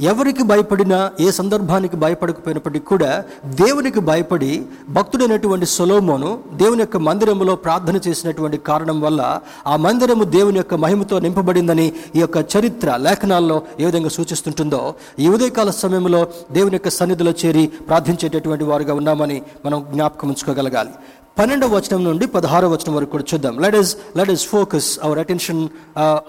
ఎవరికి 0.00 0.42
భయపడినా 0.42 1.10
ఏ 1.20 1.30
సందర్భానికి 1.30 1.96
భయపడకపోయినప్పటికీ 1.96 2.84
కూడా 2.84 3.24
దేవునికి 3.44 4.00
భయపడి 4.00 4.62
భక్తుడైనటువంటి 4.88 5.66
సొలోమోను 5.66 6.38
దేవుని 6.52 6.80
యొక్క 6.80 6.96
మందిరములో 6.96 7.56
ప్రార్థన 7.56 7.96
చేసినటువంటి 8.08 8.58
కారణం 8.58 9.00
వల్ల 9.00 9.40
ఆ 9.66 9.76
మందిరము 9.76 10.24
దేవుని 10.24 10.56
యొక్క 10.56 10.74
మహిమతో 10.74 11.18
నింపబడిందని 11.18 11.92
ఈ 12.16 12.20
యొక్క 12.20 12.36
చరిత్ర 12.56 12.96
లేఖనాల్లో 12.96 13.62
ఏ 13.80 13.84
విధంగా 13.84 14.08
సూచిస్తుంటుందో 14.08 14.94
ఈ 15.18 15.28
ఉదయకాల 15.28 15.70
సమయంలో 15.70 16.28
దేవుని 16.52 16.74
యొక్క 16.74 16.88
సన్నిధిలో 16.88 17.30
చేరి 17.44 17.66
ప్రార్థించేటటువంటి 17.66 18.64
వారుగా 18.64 18.94
ఉన్నామని 18.94 19.42
మనం 19.64 19.86
జ్ఞాపకం 19.92 20.28
ఉంచుకోగలగాలి. 20.28 20.90
పన్నెండవ 21.38 21.76
వచనం 21.76 22.04
నుండి 22.04 22.26
పదహారవ 22.26 22.70
వచనం 22.72 22.94
వరకు 22.94 23.10
కూడా 23.10 23.24
చూద్దాం. 23.34 23.58
Let 23.58 23.74
us 23.74 23.96
let 24.16 24.30
us 24.30 24.46
focus 24.46 24.98
our 25.02 25.18
attention 25.18 25.68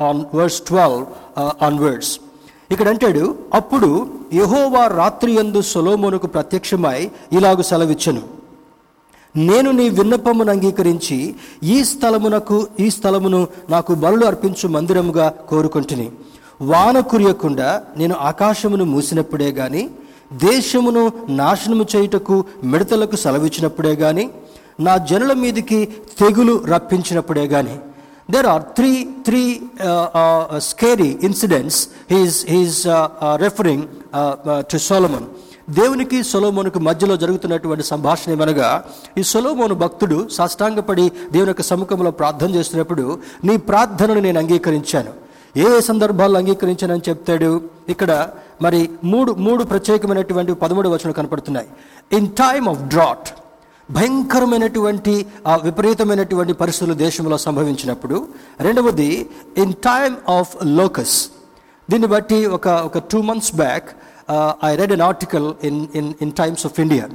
on 0.01 0.25
words 0.35 0.61
twelve 0.61 1.05
on 1.63 1.79
words 1.79 2.19
ఇక్కడ 2.71 2.87
అంటాడు 2.89 3.23
అప్పుడు 3.53 3.89
యహోవా 4.33 4.87
రాత్రి 4.87 5.31
ఎందు 5.33 5.61
సొలోమోనుకు 5.61 6.27
ప్రత్యక్షమై 6.27 7.11
ఇలాగు 7.33 7.61
సెలవిచ్చను. 7.61 8.21
నేను 9.35 9.71
నీ 9.71 9.89
విన్నపమును 9.89 10.51
అంగీకరించి 10.51 11.35
ఈ 11.63 11.83
స్థలమునకు 11.83 12.67
ఈ 12.79 12.89
స్థలమును 12.89 13.47
నాకు 13.69 13.93
బలులు 13.93 14.25
అర్పించు 14.25 14.67
మందిరముగా 14.67 15.27
కోరుకుంటుని. 15.49 16.07
వాన 16.61 16.99
కురియకుండా 16.99 17.69
నేను 17.97 18.15
ఆకాశమును 18.29 18.85
మూసినప్పుడే 18.85 19.49
గాని 19.51 19.89
దేశమును 20.33 21.11
నాశనము 21.29 21.85
చేయుటకు 21.95 22.35
మిడతలకు 22.63 23.15
సెలవిచ్చినప్పుడే 23.15 23.93
గాని 24.03 24.29
నా 24.79 24.97
జనుల 25.09 25.33
మీదికి 25.33 25.79
తెగులు 26.19 26.63
రప్పించినప్పుడే 26.65 27.45
గాని 27.47 27.75
there 28.31 28.47
are 28.53 28.61
three 28.77 28.99
three 29.27 29.49
scary 30.57 31.19
incidents 31.23 31.79
scary 31.79 32.11
incidents 32.11 32.45
he's 32.51 32.81
to 32.83 32.93
uh, 32.93 33.07
uh, 33.25 33.37
referring 33.45 33.81
to 34.71 34.77
solomon. 34.89 35.23
దేవునికి 35.69 36.23
సొలోమోనుకు 36.23 36.79
మధ్యలో 36.79 37.17
జరుగుతున్నటువంటి 37.17 37.83
సంభాషణ 37.83 38.31
ఏమనగా 38.31 38.83
ఈ 39.17 39.23
సొలోమోను 39.23 39.75
భక్తుడు 39.75 40.27
సాష్టాంగపడి 40.31 41.11
దేవుని 41.31 41.49
యొక్క 41.49 41.61
సముఖంలో 41.61 42.11
ప్రార్థన 42.11 42.49
చేస్తున్నప్పుడు 42.49 43.19
నీ 43.43 43.57
ప్రార్థనను 43.57 44.19
నేను 44.19 44.39
అంగీకరించాను. 44.39 45.13
ఏ 45.57 45.77
ఏ 45.77 45.81
సందర్భాల్లో 45.81 46.39
అంగీకరించానని 46.39 47.09
చెప్తాడు? 47.09 47.61
ఇక్కడ 47.89 48.29
మరి 48.61 48.89
మూడు 49.03 49.31
మూడు 49.31 49.63
ప్రత్యేకమైనటువంటి 49.63 50.53
పదమూడు 50.53 50.89
వచనాలు 50.89 51.13
కనపడుతున్నాయి. 51.13 51.67
ఇన్ 52.17 52.27
టైమ్ 52.27 52.69
ఆఫ్ 52.69 52.81
డ్రాట్ 52.81 53.29
భయంకరమైనటువంటి 53.91 55.25
ఆ 55.47 55.55
విపరీతమైనటువంటి 55.55 56.53
పరిస్థితులు 56.53 56.93
దేశంలో 56.93 57.37
సంభవించినప్పుడు 57.37 58.27
రెండవది 58.59 59.29
ఇన్ 59.57 59.73
టైమ్ 59.73 60.15
ఆఫ్ 60.29 60.55
లోకస్ 60.63 61.29
దీన్ని 61.89 62.07
బట్టి 62.07 62.45
ఒక 62.45 62.67
ఒక 62.67 62.97
two 62.97 63.21
months 63.21 63.55
back 63.55 63.89
I 64.63 64.75
read 64.75 64.91
an 64.91 65.01
article 65.01 65.53
in 65.63 65.87
in 65.95 66.13
in 66.21 66.31
Times 66.31 66.65
of 66.65 66.79
India 66.79 67.09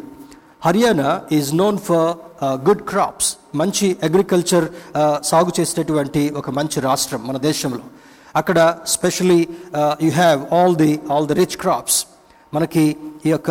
Haryana 0.65 1.23
is 1.33 1.57
known 1.57 1.79
for 1.79 2.45
good 2.45 2.83
crops 2.83 3.37
మంచి 3.55 3.97
అగ్రికల్చర్ 4.03 4.65
సాగు 5.25 5.61
చేసేటటువంటి 5.61 6.31
ఒక 6.31 6.50
మంచి 6.50 6.81
రాష్ట్రం 6.81 7.27
మన 7.27 7.37
దేశంలో. 7.37 7.81
అక్కడ 8.37 8.79
specially 8.87 9.49
you 10.03 10.11
have 10.11 10.55
all 10.55 10.77
the 10.77 11.00
all 11.12 11.27
the 11.27 11.35
rich 11.35 11.57
crops 11.57 12.07
మనకి 12.55 12.97
ఈ 13.27 13.31
యొక్క 13.31 13.50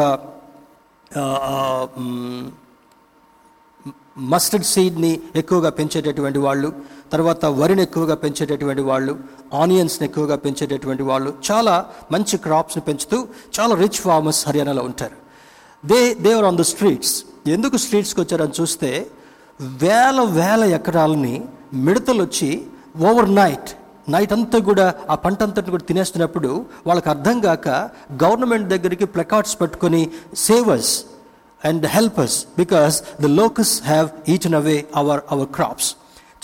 మస్టర్డ్ 4.20 4.66
సీడ్ని 4.66 5.20
ఎక్కువగా 5.36 5.70
పెంచేటటువంటి 5.70 6.40
వాళ్ళు 6.40 6.74
తర్వాత 7.12 7.46
వరిని 7.46 7.82
ఎక్కువగా 7.82 8.16
పెంచేటటువంటి 8.16 8.82
వాళ్ళు 8.82 9.18
ఆనియన్స్ని 9.54 10.08
ఎక్కువగా 10.08 10.36
పెంచేటటువంటి 10.36 11.04
వాళ్ళు 11.04 11.34
చాలా 11.52 11.86
మంచి 12.12 12.38
క్రాప్స్ని 12.38 12.84
పెంచుతూ 12.84 13.28
చాలా 13.60 13.76
రిచ్ 13.76 14.00
ఫార్మర్స్ 14.00 14.48
హర్యానాలో 14.48 14.84
ఉంటారు. 14.84 15.16
They 15.86 16.14
they were 16.14 16.46
on 16.46 16.58
the 16.58 16.62
streets 16.62 17.24
ఎందుకు 17.48 17.78
స్ట్రీట్స్కి 17.78 18.22
వచ్చారని 18.22 18.62
చూస్తే 18.62 19.08
వేల 19.74 20.22
వేల 20.22 20.64
ఎకరాలని 20.64 21.42
మిడతలు 21.74 22.24
వచ్చి 22.24 22.62
ఓవర్ 23.02 23.36
నైట్ 23.36 23.70
నైట్ 24.10 24.34
అంతా 24.34 24.60
కూడా 24.60 24.94
ఆ 25.10 25.16
పంట 25.16 25.44
అంతటి 25.44 25.72
కూడా 25.72 25.84
తినేస్తున్నప్పుడు 25.84 26.66
వాళ్ళకి 26.88 27.10
అర్థం 27.10 27.40
కాక 27.40 27.68
గవర్నమెంట్ 28.24 28.68
దగ్గరికి 28.68 29.06
ప్లకార్డ్స్ 29.06 29.62
పెట్టుకొని 29.62 30.10
savers 30.36 31.06
and 31.64 31.86
helpers 31.96 32.38
because 32.62 32.98
the 33.24 33.30
locusts 33.42 33.74
have 33.92 34.10
eaten 34.34 34.58
away 34.62 34.78
our 35.02 35.22
our 35.36 35.50
crops 35.58 35.90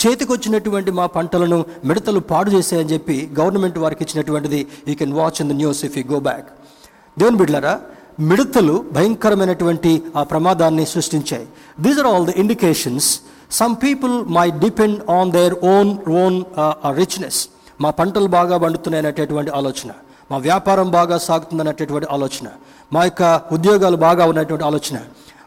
చేతికొచ్చినటువంటి 0.03 0.91
మా 0.99 1.05
పంటలను 1.17 1.59
మిడతలు 1.89 2.21
పాడు 2.31 2.49
చేసాయని 2.55 2.91
చెప్పి 2.93 3.17
గవర్నమెంట్ 3.39 3.77
వారికి 3.83 4.03
ఇచ్చినటువంటిది 4.05 4.61
you 4.89 4.95
can 5.01 5.13
watch 5.19 5.39
in 5.43 5.49
the 5.51 5.55
news 5.61 5.81
if 5.87 5.95
you 5.99 6.03
go 6.15 6.19
back 6.29 6.47
దేవుని 7.17 7.39
బిడ్లరా 7.41 7.75
మిడతలు 8.29 8.75
భయంకరమైనటువంటి 8.97 9.91
ఆ 10.19 10.21
ప్రమాదాన్ని 10.23 10.85
సృష్టించాయి. 10.93 11.45
These 11.85 11.97
are 12.01 12.07
all 12.11 12.27
the 12.29 12.33
indications 12.43 13.09
some 13.59 13.73
people 13.83 14.13
my 14.37 14.45
depend 14.65 14.99
on 15.17 15.31
their 15.37 15.55
own 15.73 15.91
own 16.21 16.37
richness 16.99 17.39
మా 17.83 17.89
పంటలు 17.99 18.29
బాగా 18.37 18.57
పండుతున్నాయి 18.63 19.01
అనేటటువంటి 19.03 19.51
ఆలోచన. 19.59 19.91
మా 20.31 20.37
వ్యాపారం 20.47 20.87
బాగా 20.99 21.17
సాగుతుందనేటటువంటి 21.27 22.07
ఆలోచన. 22.15 22.47
మా 22.93 23.03
యొక్క 23.03 23.23
ఉద్యోగాలు 23.51 23.97
బాగా 23.97 24.25
ఉన్నటువంటి 24.25 24.65
ఆలోచన. 24.65 24.97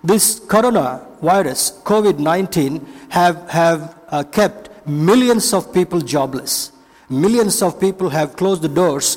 This 0.07 0.29
corona 0.51 0.87
virus 1.25 1.73
covid 1.87 2.21
nineteen 2.25 2.77
have 3.13 3.37
have 3.51 3.81
kept 4.39 4.67
millions 4.89 5.55
of 5.55 5.67
people 5.77 6.03
jobless 6.03 6.57
millions 7.11 7.63
of 7.63 7.77
people 7.83 8.11
have 8.11 8.31
close 8.39 8.61
the 8.61 8.71
doors 8.75 9.11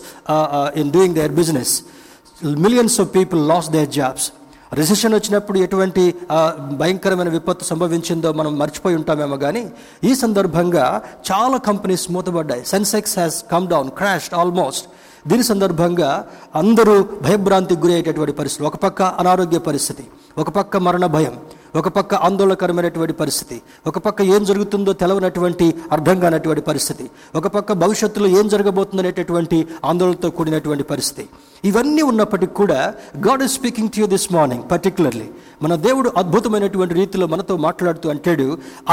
in 0.76 0.92
doing 0.92 1.16
their 1.16 1.32
business 1.32 1.74
millions 2.66 3.00
of 3.00 3.10
people 3.16 3.42
lost 3.48 3.70
their 3.70 3.90
jobs 3.90 4.28
recession 4.74 5.14
వచ్చినప్పుడు 5.14 5.58
ఎటువంటి 5.60 6.04
భయంకరమైన 6.72 7.30
విపత్తు 7.30 7.66
సంభవించిందో 7.66 8.34
మనం 8.34 8.58
మర్చిపోయి 8.60 8.96
ఉంటామేమో 8.96 9.38
కానీ 9.38 9.64
ఈ 10.04 10.16
సందర్భంగా 10.16 10.86
చాలా 11.32 11.58
companies 11.58 12.12
మూతబడ్డాయి 12.12 12.66
Sensex 12.66 13.18
has 13.18 13.44
come 13.52 13.68
down 13.68 13.90
crashed 13.90 14.34
almost 14.34 14.86
దీని 15.26 15.44
సందర్భంగా 15.44 16.10
అందరూ 16.62 16.96
భయభ్రాంతికి 17.26 17.82
గురి 17.82 17.94
అయ్యేటటువంటి 17.94 18.34
పరిస్థితి. 18.40 18.64
ఒక 18.70 18.76
పక్క 18.76 19.02
అనారోగ్య 19.22 19.60
పరిస్థితి 19.70 20.04
ఒక 20.38 20.50
పక్క 20.50 20.78
మరణ 20.78 21.06
భయం 21.16 21.36
ఒక 21.80 21.88
పక్క 21.88 22.16
ఆందోళనకరమైనటువంటి 22.28 23.14
పరిస్థితి 23.14 23.58
ఒక 23.90 23.98
పక్క 23.98 24.22
ఏం 24.36 24.42
జరుగుతుందో 24.50 24.92
తెలవనటువంటి 25.02 25.68
అర్థం 25.92 26.18
కానటువంటి 26.20 26.62
పరిస్థితి 26.70 27.06
ఒక 27.36 27.48
పక్క 27.48 27.74
భవిష్యత్తులో 27.84 28.28
ఏం 28.40 28.46
జరగబోతుందనేటటువంటి 28.50 29.58
ఆందోళనతో 29.90 30.30
కూడినటువంటి 30.30 30.84
పరిస్థితి. 30.84 31.26
ఇవన్నీ 31.70 32.02
ఉన్నప్పటికీ 32.02 32.54
కూడా 32.54 32.80
God 33.28 33.44
is 33.44 33.56
speaking 33.60 33.90
to 33.90 34.00
you 34.02 34.08
this 34.08 34.28
morning 34.34 34.64
particularly 34.72 35.28
మన 35.64 35.76
దేవుడు 35.88 36.12
అద్భుతమైనటువంటి 36.22 36.94
రీతిలో 37.02 37.28
మనతో 37.28 37.58
మాట్లాడుతూ 37.68 38.10
అంటాడు 38.10 38.48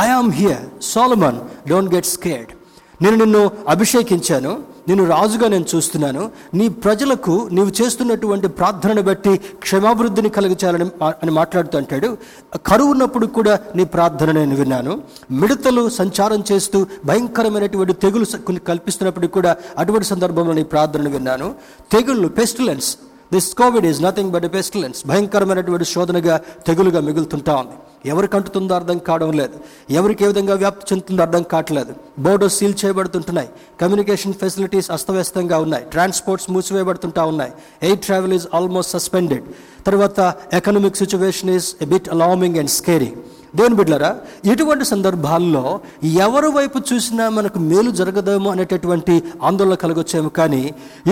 I 0.04 0.06
am 0.18 0.32
here 0.40 0.64
Solomon 0.92 1.40
don't 1.68 1.94
get 1.94 2.10
scared 2.16 2.52
నేను 3.02 3.16
నిన్ను 3.16 3.42
అభిషేకించాను 3.68 4.52
నేను 4.88 5.04
రాజుగా 5.04 5.48
నేను 5.48 5.64
చూస్తున్నాను. 5.74 6.30
నీ 6.54 6.68
ప్రజలకు 6.68 7.48
నీవు 7.52 7.82
చేస్తున్నటువంటి 7.82 8.48
ప్రార్థనను 8.48 9.02
బట్టి 9.02 9.36
క్షమాభివృద్ధిని 9.38 10.28
కలిగించాలని 10.28 10.90
అని 11.22 11.30
మాట్లాడుతూ 11.30 11.78
అంటాడు. 11.78 12.18
కరువు 12.66 12.90
ఉన్నప్పుడు 12.90 13.26
కూడా 13.26 13.58
నీ 13.76 13.84
ప్రార్థన 13.84 14.32
నేను 14.32 14.56
విన్నాను. 14.56 15.02
మిడతలు 15.30 15.88
సంచారం 15.88 16.44
చేస్తూ 16.52 16.86
భయంకరమైనటువంటి 17.04 17.92
తెగులు 17.92 18.24
కల్పిస్తున్నప్పటికీ 18.24 18.66
కల్పిస్తున్నప్పుడు 18.66 19.26
కూడా 19.26 19.56
అటువంటి 19.78 20.06
సందర్భంలో 20.06 20.52
నీ 20.52 20.62
ప్రార్థనను 20.62 21.10
విన్నాను. 21.10 21.54
తెగుళ్ళు 21.92 22.28
pestilence 22.28 22.96
this 23.32 23.54
covid 23.54 23.86
is 23.86 24.02
nothing 24.02 24.30
but 24.30 24.54
pestilence 24.54 25.06
భయంకరమైనటువంటి 25.06 25.84
శోధనగా 25.84 26.40
తెగులుగా 26.66 27.00
మిగులుతుంటా 27.00 27.54
ఉంది. 27.56 27.76
ఎవరికి 28.08 28.36
అంటుతుందో 28.36 28.74
అర్థం 28.74 28.98
కావడం 28.98 29.32
లేదు. 29.32 29.60
ఎవరికి 29.90 30.24
ఏ 30.24 30.26
విధంగా 30.26 30.54
వ్యాప్తి 30.54 30.86
చెందుతుందో 30.92 31.22
అర్థం 31.22 31.42
కావట్లేదు. 31.42 31.94
బోర్డర్స్ 32.18 32.58
సీల్ 32.58 32.74
చేయబడుతుంటున్నాయి. 32.84 33.48
కమ్యూనికేషన్ 33.80 34.34
ఫెసిలిటీస్ 34.34 34.90
అస్తవ్యస్తంగా 34.90 35.58
ఉన్నాయి. 35.58 35.84
ట్రాన్స్పోర్ట్స్ 35.84 36.50
మూసివేయబడుతుంటా 36.50 37.24
ఉన్నాయి. 37.24 37.52
Air 37.82 37.98
travel 37.98 38.32
is 38.32 38.46
almost 38.54 38.92
suspended 38.92 39.44
తర్వాత 39.86 40.34
economic 40.52 40.96
situation 40.96 41.50
is 41.50 41.74
a 41.82 41.84
bit 41.84 42.08
alarming 42.08 42.56
and 42.56 42.70
scary 42.70 43.12
దేవుని 43.54 43.76
బిడ్డలారా 43.76 44.10
ఇటువంటి 44.44 44.84
సందర్భాల్లో 44.84 45.64
ఎవరి 46.22 46.48
వైపు 46.48 46.78
చూసినా 46.92 47.28
మనకు 47.28 47.58
మేలు 47.58 47.90
జరగదేమో 47.90 48.50
అనేటటువంటి 48.50 49.14
ఆందోళన 49.42 49.74
కలగొచ్చాము 49.74 50.28
కానీ 50.38 50.62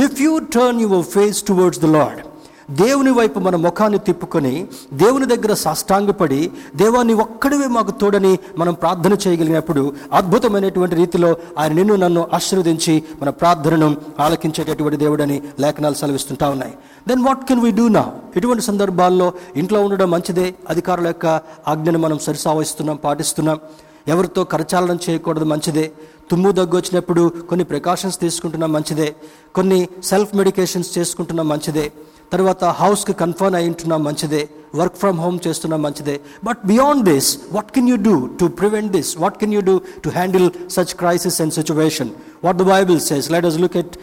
if 0.05 0.21
you 0.21 0.39
turn 0.55 0.81
your 0.81 1.05
face 1.07 1.41
towards 1.45 1.81
the 1.81 1.91
Lord 1.91 2.21
దేవుని 2.71 3.11
వైపు 3.11 3.39
మన 3.41 3.57
ముఖాన్ని 3.57 3.99
తిప్పుకొని 3.99 4.69
దేవుని 4.93 5.37
దగ్గర 5.37 5.55
సాష్టాంగపడి 5.55 6.51
దేవాన్ని 6.77 7.15
ఒక్కడివే 7.15 7.67
మాకు 7.67 7.91
తోడని 7.91 8.39
మనం 8.59 8.75
ప్రార్థన 8.75 9.13
చేయగలిగినప్పుడు 9.13 9.93
అద్భుతమైనటువంటి 10.13 10.97
రీతిలో 10.97 11.37
ఆయన 11.59 11.73
నిన్ను 11.73 11.95
నన్ను 11.95 12.29
ఆశీర్వదించి 12.33 13.03
మన 13.23 13.31
ప్రార్థనను 13.31 13.97
ఆలకించేటటువంటి 14.21 14.97
దేవుడని 14.97 15.43
లేఖనాలు 15.61 15.95
సెలవిస్తుంటా 15.95 16.49
ఉన్నాయి. 16.51 16.75
Then 17.09 17.25
what 17.25 17.45
can 17.45 17.61
we 17.61 17.71
do 17.71 17.89
నా 17.89 18.13
ఇటువంటి 18.37 18.63
సందర్భాల్లో 18.63 19.33
ఇంట్లో 19.57 19.81
ఉండడం 19.81 20.11
మంచిదే. 20.11 20.55
అధికారుల 20.69 21.07
యొక్క 21.07 21.41
ఆజ్ఞను 21.69 21.99
మనం 21.99 22.19
సరిసావహిస్తున్నాం 22.19 22.97
పాటిస్తున్నాం. 22.97 23.61
ఎవరితో 24.09 24.45
కరచాలనం 24.45 24.99
చేయకూడదు 25.11 25.45
మంచిదే. 25.45 25.93
తుమ్ము 26.31 26.51
దగ్గు 26.51 26.77
వచ్చినప్పుడు 26.77 27.33
కొన్ని 27.49 27.65
ప్రికాషన్స్ 27.65 28.21
తీసుకుంటున్నాం 28.21 28.73
మంచిదే. 28.73 29.15
కొన్ని 29.55 29.89
సెల్ఫ్ 30.05 30.37
మెడికేషన్స్ 30.37 30.99
చేసుకుంటున్నాం 30.99 31.49
మంచిదే. 31.49 31.93
తర్వాత 32.33 32.65
హౌస్కి 32.81 33.15
కన్ఫర్మ్ 33.23 33.57
అయి 33.59 33.71
మంచిదే. 34.07 34.43
వర్క్ 34.81 34.97
ఫ్రమ్ 35.03 35.19
హోమ్ 35.25 35.39
చేస్తున్నా 35.47 35.77
మంచిదే. 35.87 36.17
But 36.45 36.61
beyond 36.71 37.05
this 37.11 37.29
what 37.53 37.71
can 37.77 37.89
you 37.93 37.97
do 38.09 38.15
to 38.41 38.47
prevent 38.61 38.91
this 38.97 39.11
what 39.23 39.37
can 39.43 39.55
you 39.57 39.61
do 39.71 39.75
to 40.05 40.09
handle 40.19 40.47
such 40.77 40.95
crisis 41.03 41.41
and 41.43 41.55
situation 41.59 42.11
what 42.45 42.59
the 42.63 42.67
Bible 42.75 43.01
says 43.01 43.31
let 43.35 43.47
us 43.51 43.59
look 43.65 43.77
at 43.83 43.97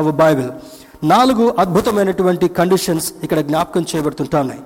our 0.00 0.16
Bible 0.24 0.50
నాలుగు 1.14 1.44
అద్భుతమైనటువంటి 1.58 2.48
conditions 2.60 3.08
ఇక్కడ 3.22 3.40
జ్ఞాపకం 3.50 3.86
చేయబడుతుంటాయి 3.90 4.60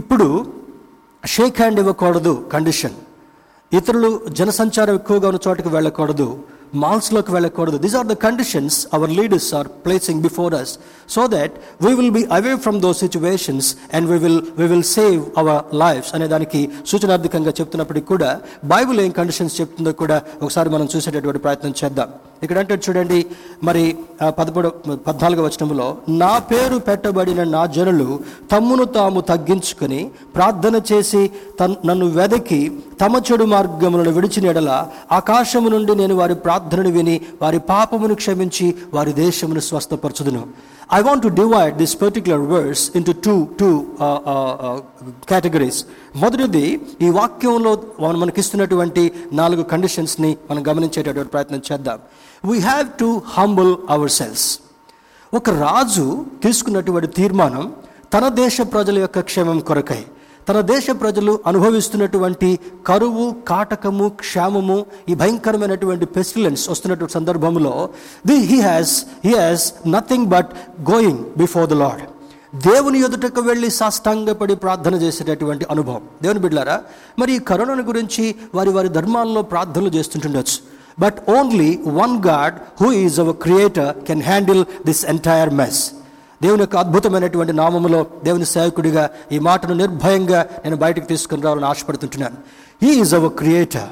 ఇప్పుడు 0.00 0.28
shake 1.24 1.58
hand 1.60 1.80
ఇవ్వకూడదు 1.80 2.48
condition 2.52 2.96
ఇతరులు 3.72 4.08
జనసంచారం 4.38 4.94
ఎక్కువగా 4.94 5.28
ఉన్న 5.28 5.40
చోటుకు 5.48 5.68
వెళ్ళకూడదు. 5.68 6.26
మాల్స్లోకి 6.82 7.30
వెళ్ళకూడదు. 7.36 7.76
These 7.84 7.96
are 8.00 8.08
the 8.12 8.16
conditions 8.24 8.78
our 8.96 9.12
leaders 9.18 9.50
are 9.58 9.68
placing 9.84 10.22
before 10.26 10.54
us 10.60 10.72
so 11.14 11.22
that 11.36 11.54
we 11.84 11.92
will 12.00 12.14
be 12.18 12.22
away 12.38 12.52
from 12.64 12.80
those 12.86 13.00
situations 13.04 13.70
and 13.96 14.08
we 14.12 14.18
will 14.24 14.40
we 14.60 14.66
will 14.72 14.88
save 14.96 15.20
our 15.42 15.62
lives 15.84 16.12
అనే 16.18 16.28
దానికి 16.34 16.60
సూచనార్థకంగా 16.92 17.54
చెప్తున్నప్పటికీ 17.60 18.08
కూడా 18.12 18.30
బైబుల్ 18.74 19.00
ఏం 19.06 19.14
కండిషన్స్ 19.20 19.56
చెప్తుందో 19.60 19.92
కూడా 20.02 20.18
ఒకసారి 20.44 20.68
మనం 20.76 20.88
చూసేటటువంటి 20.94 21.42
ప్రయత్నం 21.46 21.74
చేద్దాం. 21.82 22.10
ఇక్కడ 22.44 22.58
అంటే 22.62 22.74
చూడండి 22.84 23.18
మరి 23.66 23.82
పదమూడు 24.38 24.68
పద్నాలుగో 25.08 25.42
వచనంలో 25.46 25.86
నా 26.22 26.30
పేరు 26.50 26.76
పెట్టబడిన 26.88 27.42
నా 27.56 27.60
జనులు 27.76 28.08
తమ్మును 28.52 28.84
తాము 28.96 29.20
తగ్గించుకొని 29.30 30.00
ప్రార్థన 30.36 30.76
చేసి 30.90 31.22
తన్ 31.60 31.76
నన్ను 31.88 32.06
వెదకి 32.18 32.60
తమ 33.02 33.22
చెడు 33.32 33.44
మార్గములను 33.44 34.10
విడిచిన 34.10 34.46
ఎడల 34.46 34.86
ఆకాశము 35.12 35.68
నుండి 35.68 35.94
నేను 35.94 36.14
వారి 36.14 36.34
ప్రార్థనను 36.34 36.90
విని 36.90 37.20
వారి 37.42 37.58
పాపమును 37.58 38.14
క్షమించి 38.14 38.74
వారి 38.94 39.12
దేశమును 39.12 39.60
స్వస్థపరచుదును. 39.60 40.42
I 40.94 41.02
want 41.02 41.22
to 41.22 41.28
divide 41.28 41.76
this 41.76 42.02
particular 42.02 42.40
words 42.40 42.90
into 42.94 43.12
two 43.12 43.46
two 43.60 43.84
categories 45.28 45.84
మొదటిది 46.16 46.80
ఈ 47.02 47.10
వాక్యంలో 47.10 47.82
మన- 48.00 48.18
మనకిస్తున్నటువంటి 48.18 49.12
నాలుగు 49.32 49.62
కండిషన్స్ని 49.62 50.36
మనం 50.50 50.66
గమనించేటటువంటి 50.68 51.30
ప్రయత్నం 51.30 51.62
చేద్దాం. 51.72 51.98
We 52.44 52.58
have 52.58 52.88
to 53.00 53.22
humble 53.28 53.76
our 53.90 54.10
selves 54.10 54.58
ఒక 55.34 55.50
రాజు 55.50 56.06
తీసుకున్నటువంటి 56.42 57.08
తీర్మానం 57.08 57.72
తన 58.14 58.28
దేశ 58.28 58.60
ప్రజల 58.60 58.98
యొక్క 58.98 59.20
క్షేమం 59.20 59.60
కొరకై 59.60 60.04
తన 60.48 60.60
దేశ 60.60 60.86
ప్రజలు 60.90 61.40
అనుభవిస్తున్నటువంటి 61.46 62.58
కరువు 62.86 63.34
కాటకము 63.48 64.08
క్షేమము 64.08 64.86
ఈ 65.08 65.14
భయంకరమైనటువంటి 65.14 66.06
పెస్టిలెన్స్ 66.06 66.68
వస్తున్నటువంటి 66.68 67.14
సందర్భంలో 67.14 67.88
the 68.26 68.34
he 68.34 68.60
has 68.60 69.04
he 69.24 69.34
has 69.34 69.72
nothing 69.86 70.26
but 70.26 70.50
going 70.90 71.18
before 71.38 71.70
the 71.70 71.72
Lord 71.72 72.02
దేవుని 72.62 73.00
ఎదుటకు 73.00 73.40
వెళ్ళి 73.40 73.70
సాష్టాంగపడి 73.70 74.56
ప్రార్థన 74.56 74.94
చేసేటటువంటి 74.94 75.66
అనుభవం. 75.70 76.00
దేవుని 76.22 76.40
బిడ్డారా 76.40 76.82
మరి 77.18 77.36
ఈ 77.36 77.38
కరోనాను 77.38 77.82
గురించి 77.82 78.34
వారి 78.54 78.70
వారి 78.70 78.88
ధర్మాల్లో 78.88 79.42
ప్రార్థనలు 79.42 79.88
చేస్తుంటుండొచ్చు. 79.88 80.58
But 80.98 81.30
only 81.30 81.80
one 81.86 82.22
God 82.26 82.54
who 82.82 82.92
is 82.92 83.20
our 83.20 83.36
creator 83.36 83.96
can 83.96 84.22
handle 84.22 84.64
this 84.86 85.04
entire 85.04 85.50
mess 85.50 85.92
దేవుని 86.42 86.62
యొక్క 86.62 86.76
అద్భుతమైనటువంటి 86.76 87.52
నామములో 87.52 88.00
దేవుని 88.24 88.46
సేవకుడిగా 88.46 89.04
ఈ 89.32 89.38
మాటను 89.48 89.74
నిర్భయంగా 89.74 90.40
నేను 90.64 90.76
బయటకు 90.76 91.06
తీసుకుని 91.12 91.42
రావాలని 91.42 91.68
ఆశపడుతుంటున్నాను. 91.72 92.36
He is 92.82 93.14
our 93.14 93.32
creator 93.40 93.90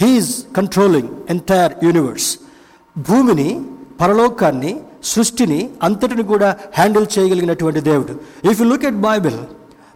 he is 0.00 0.32
controlling 0.56 1.08
entire 1.30 1.72
universe 1.84 2.30
భూమిని 2.98 3.48
పరలోకాన్ని 4.00 4.72
సృష్టిని 5.04 5.60
అంతటిని 5.82 6.22
కూడా 6.22 6.48
హ్యాండిల్ 6.74 7.06
చేయగలిగినటువంటి 7.18 7.80
దేవుడు. 7.80 8.12
If 8.50 8.60
you 8.60 8.66
look 8.66 8.84
at 8.84 9.00
Bible 9.10 9.38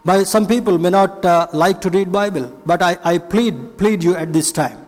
by 0.06 0.24
some 0.24 0.46
people 0.50 0.78
may 0.78 0.88
not 0.88 1.26
like 1.56 1.78
to 1.82 1.88
read 1.88 2.12
Bible 2.20 2.46
but 2.66 2.82
I 2.82 2.94
I 3.06 3.18
plead 3.32 3.58
plead 3.80 4.04
you 4.04 4.12
at 4.22 4.32
this 4.38 4.52
time 4.52 4.78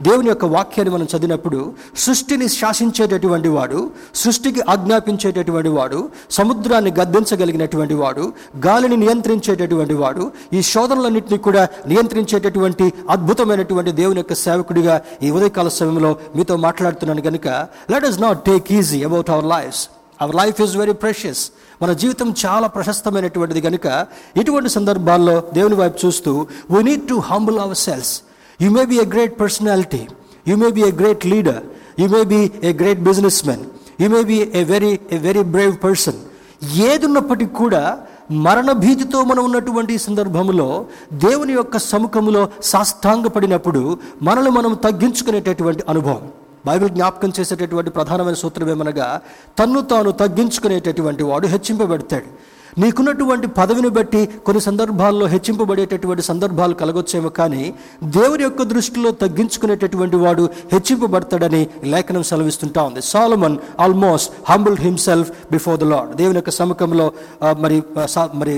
దేవుని 0.00 0.28
యొక్క 0.28 0.46
వాక్యాన్ని 0.52 0.92
మనం 0.92 1.06
చదివినప్పుడు 1.10 1.58
సృష్టిని 1.96 2.46
శాసించేటటువంటి 2.54 3.48
వాడు 3.48 3.80
సృష్టికి 4.14 4.60
ఆజ్ఞాపించేటటువంటి 4.68 5.68
వాడు 5.68 5.98
సముద్రాన్ని 6.30 6.92
గద్దించగలిగినటువంటి 6.98 7.94
వాడు 7.94 8.24
గాలిని 8.66 8.96
నియంత్రించేటటువంటి 8.96 9.94
వాడు 9.94 10.24
ఈ 10.52 10.62
శోధనలన్నింటినీ 10.62 11.38
కూడా 11.38 11.62
నియంత్రించేటటువంటి 11.88 12.86
అద్భుతమైనటువంటి 13.10 13.92
దేవుని 13.92 14.20
యొక్క 14.20 14.36
సేవకుడిగా 14.42 14.96
ఈ 15.22 15.30
ఉదయకాల 15.30 15.70
సమయంలో 15.70 16.12
మీతో 16.36 16.56
మాట్లాడుతున్నాను 16.64 17.22
కనుక 17.22 17.48
let 17.90 18.04
us 18.04 18.20
not 18.20 18.42
take 18.46 18.72
easy 18.72 19.00
about 19.04 19.30
our 19.30 19.50
lives 19.54 19.82
our 20.20 20.36
life 20.36 20.60
is 20.60 20.76
very 20.76 20.96
precious 21.02 21.44
మన 21.82 21.92
జీవితం 22.00 22.28
చాలా 22.44 22.66
ప్రశస్తమైనటువంటిది 22.68 23.60
కనుక 23.60 23.86
ఇటువంటి 24.36 24.70
సందర్భాల్లో 24.70 25.34
దేవుని 25.54 25.76
వైపు 25.76 25.98
చూస్తూ 26.04 26.32
we 26.70 26.82
need 26.82 27.04
to 27.08 27.18
humble 27.30 27.58
our 27.58 27.80
selves 27.80 28.12
you 28.60 28.70
may 28.70 28.84
be 28.84 28.96
a 28.96 29.04
great 29.04 29.40
personality 29.40 30.02
you 30.48 30.56
may 30.56 30.68
be 30.68 30.80
a 30.80 30.92
great 30.92 31.26
leader 31.26 31.62
you 32.00 32.08
may 32.08 32.22
be 32.22 32.52
a 32.62 32.72
great 32.72 33.00
business 33.00 33.46
men 33.46 33.64
you 34.00 34.08
may 34.08 34.22
be 34.22 34.50
a 34.54 34.64
very 34.64 34.98
a 35.12 35.18
very 35.18 35.42
brave 35.42 35.76
person 35.84 36.20
ఏది 36.76 37.06
ఉన్నప్పటికీ 37.06 37.54
కూడా 37.54 37.98
మరణ 38.30 38.72
భీతితో 38.72 39.24
మనం 39.24 39.44
ఉన్నటువంటి 39.44 39.98
సందర్భంలో 39.98 40.86
దేవుని 41.12 41.52
యొక్క 41.52 41.78
సముఖములో 41.78 42.48
సాష్టాంగపడినప్పుడు 42.62 43.98
మనల్ని 44.22 44.50
మనం 44.50 44.74
తగ్గించుకునేటటువంటి 44.74 45.82
అనుభవం. 45.88 46.28
బైబిల్ 46.66 46.90
జ్ఞాపకం 46.90 47.32
చేసేటటువంటి 47.40 47.90
ప్రధానమైన 47.90 48.34
సూత్రం 48.34 48.70
ఏమనగా 48.70 49.20
తన్ను 49.58 49.80
తాను 49.80 50.10
తగ్గించుకునేటటువంటి 50.10 51.22
వాడు 51.22 51.46
హెచ్చింపబెడతాడు. 51.46 52.53
నీకున్నటువంటి 52.78 53.46
పదవిని 53.58 53.88
బట్టి 53.88 54.20
కొన్ని 54.46 54.60
సందర్భాల్లో 54.60 55.26
హెచ్చింపబడేటటువంటి 55.26 56.22
సందర్భాలు 56.22 56.74
కలగొచ్చేమో 56.74 57.28
కానీ 57.38 57.74
దేవుని 58.18 58.42
యొక్క 58.42 58.62
దృష్టిలో 58.72 59.10
తగ్గించుకునేటటువంటి 59.22 60.16
వాడు 60.16 60.48
హెచ్చింపబడతాడని 60.72 61.62
లేఖనం 61.84 62.22
సెలవిస్తుంటా 62.22 62.82
ఉంది. 62.82 63.02
Solomon 63.02 63.58
almost 63.80 64.32
humble 64.50 64.78
himself 64.78 65.30
before 65.52 65.78
the 65.80 65.84
Lord 65.84 66.10
దేవుని 66.16 66.36
యొక్క 66.36 66.50
సముఖంలో 66.50 67.12
మరి 67.58 67.82
మరి 68.34 68.56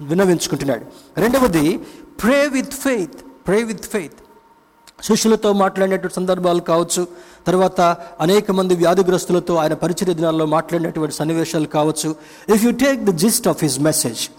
వినవించుకుంటున్నాడు 0.00 0.84
రెండవది 1.20 1.66
pray 2.22 2.38
with 2.52 2.74
faith 2.84 3.18
pray 3.46 3.62
with 3.62 3.84
faith. 3.94 4.20
శిష్యులతో 5.02 5.52
మాట్లాడినటువంటి 5.52 6.14
సందర్భాలు 6.14 6.60
కావచ్చు 6.60 7.06
తర్వాత 7.46 7.80
అనేక 8.20 8.50
మంది 8.50 8.74
వ్యాధిగ్రస్తులతో 8.74 9.54
ఆయన 9.54 9.74
పరిచయ 9.74 10.14
దినాల్లో 10.14 10.46
మాట్లాడినటువంటి 10.46 11.14
సన్నివేశాలు 11.14 11.66
కావచ్చు. 11.66 12.14
If 12.54 12.64
you 12.64 12.70
take 12.70 13.04
the 13.04 13.10
gist 13.10 13.48
of 13.48 13.64
his 13.64 13.80
message 13.80 14.30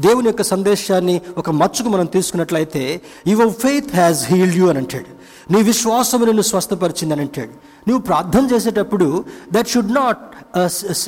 దేవుని 0.00 0.26
యొక్క 0.26 0.42
సందేశాన్ని 0.42 1.20
ఒక 1.38 1.50
మచ్చుకు 1.50 1.88
మనం 1.88 2.06
తీసుకున్నట్లయితే 2.06 3.00
your 3.26 3.48
faith 3.48 3.94
has 3.94 4.24
healed 4.24 4.56
you 4.56 4.68
అని 4.68 4.78
అంటాడు. 4.78 5.18
నీ 5.52 5.62
విశ్వాసము 5.62 6.24
నిన్ను 6.24 6.42
స్వస్థపరిచింది 6.42 7.14
అని 7.14 7.22
అంటాడు. 7.22 7.50
నువ్వు 7.88 8.02
ప్రార్థన 8.02 8.48
చేసేటప్పుడు 8.52 9.24
that 9.52 9.68
should 9.68 9.94
not 9.94 10.18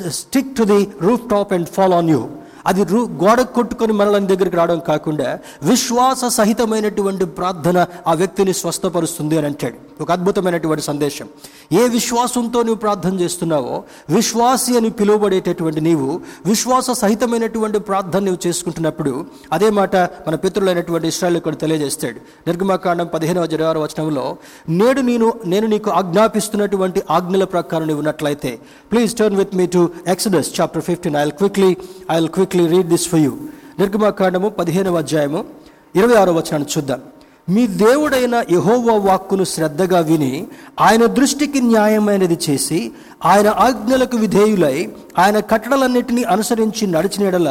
stick 0.09 0.55
to 0.55 0.63
the 0.63 0.87
roof 1.01 1.21
top 1.31 1.53
and 1.53 1.67
fall 1.67 1.93
on 1.93 2.09
you 2.09 2.29
అది 2.67 2.83
రూ 2.83 3.07
గోడ 3.23 3.41
కొట్టుకొని 3.41 3.93
మనల్ని 3.93 4.27
దగ్గరికి 4.27 4.55
రావడం 4.55 4.79
కాకుండా 4.79 5.39
విశ్వాస 5.63 6.25
సహితమైనటువంటి 6.25 7.25
ప్రార్థన 7.25 7.87
ఆ 8.07 8.13
వ్యక్తిని 8.13 8.53
స్వస్థపరుస్తుంది 8.53 9.37
అని 9.37 9.47
అంటాడు. 9.47 10.03
ఒక 10.03 10.11
అద్భుతమైనటువంటి 10.11 10.83
సందేశం. 10.83 11.27
ఏ 11.73 11.87
విశ్వాసంతో 11.87 12.59
నువ్వు 12.61 12.75
ప్రార్థన 12.75 13.19
చేస్తున్నావో 13.19 13.83
విశ్వాసి 14.09 14.77
అని 14.77 14.89
పిలువబడేటటువంటి 14.89 15.81
నీవు 15.81 16.21
విశ్వాస 16.45 16.91
సహితమైనటువంటి 16.91 17.79
ప్రార్థన 17.79 18.19
నువ్వు 18.19 18.47
చేసుకుంటున్నప్పుడు 18.47 19.25
అదే 19.53 19.69
మాట 19.69 19.95
మన 19.95 20.35
పితృలైనటువంటి 20.35 21.07
ఇస్రాయల్ 21.07 21.37
ఇక్కడ 21.37 21.57
తెలియజేస్తాడు. 21.57 22.19
నిర్గమాకాండం 22.47 23.07
పదిహేనవ 23.13 23.45
జరవారు 23.45 23.79
వచనంలో 23.79 24.37
నేడు 24.69 25.01
నేను 25.01 25.33
నేను 25.45 25.67
నీకు 25.67 25.91
ఆజ్ఞాపిస్తున్నటువంటి 25.91 27.01
ఆజ్ఞల 27.11 27.43
ప్రకారం 27.43 27.87
నువ్వు 27.87 28.01
ఉన్నట్లయితే 28.01 28.59
please 28.91 29.15
turn 29.15 29.37
with 29.37 29.55
me 29.55 29.65
to 29.67 29.89
Exodus 30.07 30.61
chapter 30.61 30.81
fifteen 30.81 31.15
I 31.15 31.29
quickly 31.29 31.77
I 32.11 32.27
quick 32.27 32.50
quickly 32.51 32.71
read 32.75 32.89
this 32.89 33.07
for 33.09 33.19
you 33.19 33.33
నిర్గమాకాండము 33.79 34.47
పదిహేనవ 34.49 34.97
అధ్యాయము 34.97 35.39
ఇరవై 35.95 36.15
ఆరో 36.21 36.31
వచనాన్ని 36.33 36.67
చూద్దాం. 36.73 36.99
మీ 37.49 37.63
దేవుడైన 37.81 38.35
యహోవా 38.51 38.95
వాక్కును 39.05 39.43
శ్రద్ధగా 39.43 39.99
విని 40.09 40.31
ఆయన 40.81 41.03
దృష్టికి 41.17 41.59
న్యాయమైనది 41.61 42.37
చేసి 42.49 42.79
ఆయన 43.25 43.47
ఆజ్ఞలకు 43.65 44.17
విధేయులై 44.17 44.75
ఆయన 45.17 45.39
కట్టడలన్నిటినీ 45.51 46.23
అనుసరించి 46.33 46.87
నడిచినడల 46.87 47.49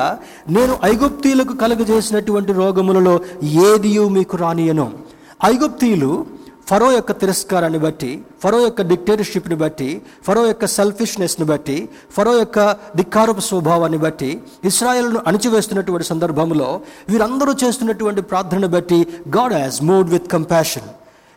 నేను 0.48 0.76
ఐగుప్తీయులకు 0.84 1.56
కలుగజేసినటువంటి 1.62 2.52
రోగములలో 2.60 3.14
ఏదియూ 3.70 4.04
మీకు 4.18 4.36
రానియను. 4.36 4.86
ఐగుప్తీయులు 5.44 6.12
ఫరో 6.66 6.88
యొక్క 6.92 7.12
తిరస్కారాన్ని 7.20 7.78
బట్టి 7.78 8.10
ఫరో 8.42 8.58
యొక్క 8.60 8.82
డిక్టేటర్షిప్ని 8.90 9.56
బట్టి 9.56 9.88
ఫరో 10.26 10.42
యొక్క 10.46 10.66
సెల్ఫిష్నెస్ని 10.74 11.46
బట్టి 11.46 11.78
ఫరో 12.16 12.32
యొక్క 12.34 12.58
ధిక్కారపు 12.96 13.42
స్వభావాన్ని 13.46 13.98
బట్టి 13.98 14.30
ఇస్రాయల్ను 14.64 15.20
అణిచివేస్తున్నటువంటి 15.26 16.06
సందర్భంలో 16.10 16.68
వీరందరూ 17.10 17.54
చేస్తున్నటువంటి 17.62 18.24
ప్రార్థనను 18.30 18.68
బట్టి 18.68 19.00
God 19.36 19.54
has 19.54 19.80
moved 19.82 20.10
with 20.10 20.28
compassion 20.28 20.88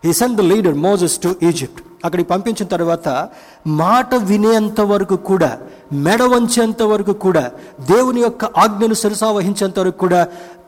he 0.03 0.13
send 0.13 0.38
the 0.38 0.45
leader 0.47 0.77
Moses 0.83 1.17
to 1.19 1.31
Egypt 1.43 1.81
అక్కడికి 2.05 2.27
పంపించిన 2.29 2.67
తర్వాత 2.67 3.09
మాట 3.79 4.09
వినేంత 4.23 4.81
వరకు 4.89 5.17
కూడా 5.27 5.51
మెడ 6.05 6.21
వంచేంత 6.31 6.81
వరకు 6.83 7.13
కూడా 7.23 7.43
దేవుని 7.89 8.21
యొక్క 8.21 8.45
ఆజ్ఞను 8.57 8.95
శిరసావహించేంత 8.95 9.77
వరకు 9.79 9.97
కూడా 9.97 10.21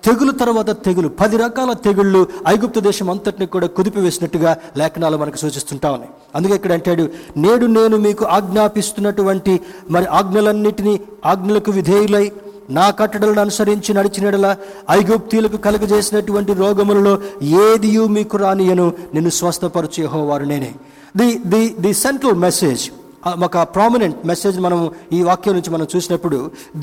తెగులు 0.04 0.32
తర్వాత 0.32 0.70
తెగులు. 0.86 1.08
పది 1.08 1.38
రకాల 1.38 1.74
తెగుళ్ళు 1.74 2.28
ఐగుప్తు 2.48 2.80
దేశం 2.80 3.10
అంతటిని 3.10 3.46
కూడా 3.46 3.68
కుదిపివేసినట్టుగా 3.68 4.58
లేఖనాలు 4.78 5.18
మనకు 5.18 5.38
సూచిస్తుంటా 5.38 5.92
ఉన్నాయి. 5.92 6.12
అందుకే 6.36 6.56
ఇక్కడ 6.56 6.72
అంటాడు 6.72 7.10
నేడు 7.38 7.66
నేను 7.66 7.98
మీకు 7.98 8.26
ఆజ్ఞాపిస్తున్నటువంటి 8.26 9.60
మరి 9.90 10.06
ఆజ్ఞలన్నిటినీ 10.06 11.00
ఆజ్ఞలకు 11.26 11.72
విధేయులై 11.72 12.32
నా 12.70 12.90
కట్టడలను 12.90 13.42
అనుసరించి 13.42 13.94
నడిచినడల 13.94 14.56
ఐగుప్తీలకు 14.92 15.58
కలుగజేసినటువంటి 15.58 16.54
రోగములలో 16.54 17.20
ఏదియు 17.44 18.06
మీకు 18.06 18.38
రానియను. 18.38 18.94
నిన్ను 19.14 19.30
స్వస్థపరచేహోవారు 19.30 20.46
నేనే. 20.46 20.72
The 21.18 21.40
the 21.48 21.76
the 21.80 21.94
central 21.94 22.36
message 22.36 22.90
ఒక 23.46 23.58
ప్రామినెంట్ 23.76 24.18
మెసేజ్ 24.32 24.58
మనం 24.66 24.80
ఈ 25.18 25.20
వాక్యం 25.30 25.56
నుంచి 25.58 25.72
మనం 25.76 25.88
చూసినప్పుడు 25.94 26.40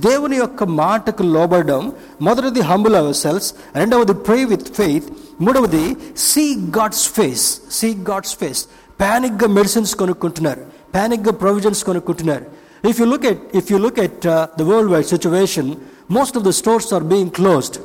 దేవుని 0.06 0.38
యొక్క 0.42 0.64
మాటకు 0.82 1.24
లోబడడం 1.34 1.82
మొదటిది 2.28 2.62
హంబుల్ 2.70 2.96
అవర్ 3.00 3.18
సెల్స్ 3.24 3.48
రెండవది 3.82 4.16
ప్రే 4.28 4.38
విత్ 4.52 4.70
ఫెయిత్ 4.80 5.08
మూడవది 5.46 5.84
see 6.30 6.46
God's 6.78 7.06
face 7.18 7.46
see 7.78 7.90
God's 8.10 8.34
face 8.42 8.62
ప్యానిక్గా 9.02 9.48
medicines 9.58 9.94
కొనుక్కుంటున్నారు 10.02 10.64
ప్యానిక్గా 10.96 11.34
ప్రొవిజన్స్ 11.44 11.82
కొనుక్కుంటున్నారు 11.90 12.46
If 12.84 12.98
you 12.98 13.06
look 13.06 13.24
at 13.24 13.38
if 13.54 13.70
you 13.70 13.78
look 13.78 13.96
at 13.96 14.26
uh, 14.26 14.48
the 14.56 14.64
worldwide 14.64 15.06
situation, 15.06 15.66
most 16.08 16.34
of 16.34 16.42
the 16.42 16.52
stores 16.52 16.92
are 16.92 17.00
being 17.02 17.30
closed. 17.30 17.78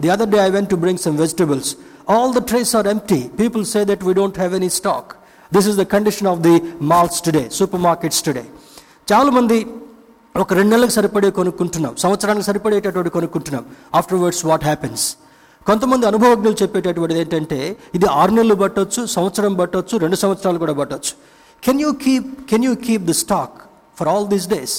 The 0.00 0.10
other 0.10 0.26
day 0.26 0.38
I 0.38 0.48
went 0.48 0.70
to 0.70 0.76
bring 0.76 0.96
some 0.96 1.16
vegetables. 1.16 1.74
All 2.06 2.32
the 2.32 2.40
trays 2.40 2.72
are 2.72 2.86
empty. 2.86 3.28
People 3.30 3.64
say 3.64 3.82
that 3.84 4.00
we 4.00 4.14
don't 4.14 4.36
have 4.36 4.54
any 4.54 4.68
stock. 4.68 5.06
This 5.52 5.66
is 5.66 5.76
the 5.76 5.84
condition 5.84 6.26
of 6.26 6.42
the 6.42 6.54
malls 6.80 7.20
today, 7.20 7.46
supermarkets 7.58 8.20
today. 8.28 8.44
చాలా 9.10 9.30
మంది 9.36 9.58
ఒక 10.42 10.54
రెండు 10.58 10.72
నెలలకు 10.74 10.92
సరిపడే 10.96 11.28
కొనుక్కుంటున్నాం 11.38 11.92
సంవత్సరానికి 12.02 12.46
సరిపడేటటువంటి 12.46 13.10
కొనుక్కుంటున్నాం. 13.16 13.64
ఆఫ్టర్ 13.98 14.18
వర్డ్స్ 14.22 14.42
వాట్ 14.50 14.64
హ్యాపెన్స్ 14.68 15.04
కొంతమంది 15.68 16.04
అనుభవజ్ఞులు 16.10 16.56
చెప్పేటటువంటిది 16.62 17.20
ఏంటంటే 17.24 17.58
ఇది 17.96 18.06
ఆరు 18.20 18.32
నెలలు 18.38 18.56
పట్టొచ్చు 18.62 19.02
సంవత్సరం 19.16 19.54
పట్టొచ్చు 19.60 19.94
రెండు 20.04 20.16
సంవత్సరాలు 20.22 20.58
కూడా 20.64 20.74
పట్టొచ్చు. 20.80 21.12
Can 21.66 21.80
you 21.84 21.92
keep 22.04 22.30
can 22.50 22.64
you 22.68 22.72
keep 22.86 23.04
the 23.10 23.16
stock 23.24 23.56
for 24.00 24.10
all 24.14 24.26
these 24.32 24.48
days 24.54 24.76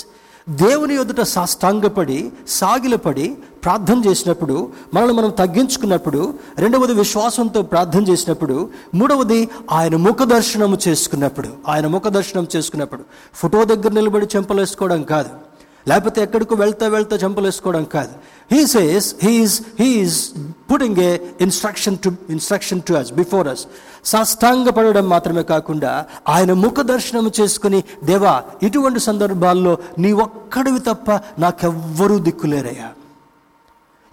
దేవుని 0.49 0.95
ఎదుట 0.95 1.21
సాష్టాంగపడి 1.21 2.31
సాగిలపడి 2.47 3.37
ప్రార్థన 3.63 4.01
చేసినప్పుడు 4.07 4.69
మనల్ని 4.93 5.13
మనం 5.15 5.29
తగ్గించుకున్నప్పుడు 5.29 6.33
రెండవది 6.57 6.93
విశ్వాసంతో 6.93 7.61
ప్రార్థన 7.61 8.03
చేసినప్పుడు 8.03 8.69
మూడవది 8.95 9.49
ఆయన 9.71 9.95
ముఖ 9.95 10.17
దర్శనము 10.23 10.77
చేసుకున్నప్పుడు 10.87 11.49
ఆయన 11.67 11.87
ముఖ 11.87 12.07
దర్శనం 12.07 12.47
చేసుకున్నప్పుడు. 12.55 13.01
ఫోటో 13.35 13.63
దగ్గర 13.63 13.91
నిలబడి 13.91 14.27
చెంపలేసుకోవడం 14.35 15.03
కాదు. 15.03 15.29
లేకపోతే 15.89 16.19
ఎక్కడికో 16.25 16.55
వెళ్తా 16.55 16.85
వెళ్తా 16.95 17.15
వేసుకోవడం 17.47 17.83
కాదు 17.95 18.13
he 18.53 18.61
says 18.75 19.07
he is 19.25 19.55
he is 19.81 20.17
putting 20.71 20.99
a 21.07 21.11
instruction 21.45 21.97
to 22.05 22.11
instruction 22.35 22.81
to 22.87 22.93
us 22.93 23.11
before 23.21 23.47
us 23.53 23.63
సాష్టాంగపడడం 24.11 25.07
మాత్రమే 25.15 25.43
కాకుండా 25.53 25.93
ఆయన 26.35 26.53
ముఖ 26.65 26.79
దర్శనం 26.93 27.31
చేసుకుని 27.39 27.79
దేవా 28.11 28.35
ఇటువంటి 28.67 29.01
సందర్భాల్లో 29.09 29.73
నీ 29.97 30.11
ఒక్కడివి 30.27 30.83
తప్ప 30.89 31.09
నాకెవ్వరూ 31.39 32.17
దిక్కులేరయ్యా 32.19 32.89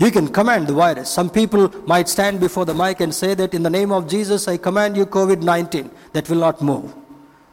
you 0.01 0.11
can 0.11 0.31
command 0.41 0.67
the 0.71 0.77
virus 0.83 1.13
some 1.19 1.31
people 1.31 1.65
might 1.89 2.09
stand 2.09 2.41
before 2.41 2.67
the 2.67 2.75
mic 2.83 3.01
and 3.01 3.15
say 3.15 3.35
that 3.35 3.55
in 3.55 3.63
the 3.63 3.71
name 3.71 3.93
of 3.93 4.09
Jesus, 4.09 4.49
I 4.49 4.57
command 4.59 4.97
you 4.97 5.07
COVID 5.09 5.43
19. 5.43 5.91
That 6.13 6.29
will 6.29 6.41
not 6.41 6.61
move. 6.63 6.87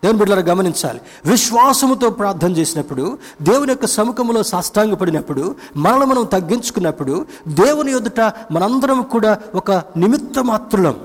దేవుని 0.03 0.19
బిడ్డలను 0.19 0.45
గమనించాలి. 0.49 0.99
విశ్వాసముతో 1.25 2.07
ప్రార్థన 2.17 2.51
చేసినప్పుడు 2.57 3.05
దేవుని 3.41 3.71
యొక్క 3.71 3.87
సముఖంలో 3.93 4.41
సాష్టాంగపడినప్పుడు 4.51 5.43
మనల్ని 5.77 6.05
మనం 6.05 6.23
తగ్గించుకున్నప్పుడు 6.33 7.15
దేవుని 7.59 7.91
ఎదుట 7.93 8.21
మనందరం 8.51 8.99
కూడా 9.11 9.31
ఒక 9.55 9.69
నిమిత్త 9.97 10.39
మాత్రులం 10.49 10.97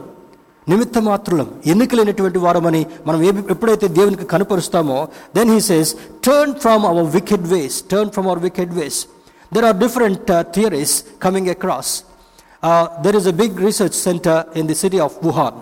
నిమిత్త 0.66 0.98
మాత్రులం 1.04 1.48
ఎన్నికలైనటువంటి 1.66 2.38
వారమని 2.38 2.78
మనం 3.06 3.20
ఏ- 3.22 3.48
ఎప్పుడైతే 3.50 3.86
దేవునికి 3.96 4.26
కనపరుస్తామో 4.26 4.98
then 5.34 5.50
he 5.50 5.60
says 5.62 5.90
turn 6.24 6.54
from 6.60 6.84
our 6.90 7.10
wicked 7.12 7.46
ways 7.48 7.76
turn 7.90 8.10
from 8.10 8.26
our 8.26 8.42
wicked 8.42 8.72
ways 8.74 9.00
there 9.52 9.64
are 9.64 9.78
different 9.78 10.24
theories 10.54 10.94
coming 11.22 11.50
across 11.50 11.92
there 13.00 13.16
is 13.16 13.28
a 13.28 13.36
big 13.38 13.58
research 13.60 13.96
centre 14.00 14.42
in 14.56 14.66
the 14.66 14.76
city 14.80 15.00
of 15.00 15.16
Wuhan 15.24 15.58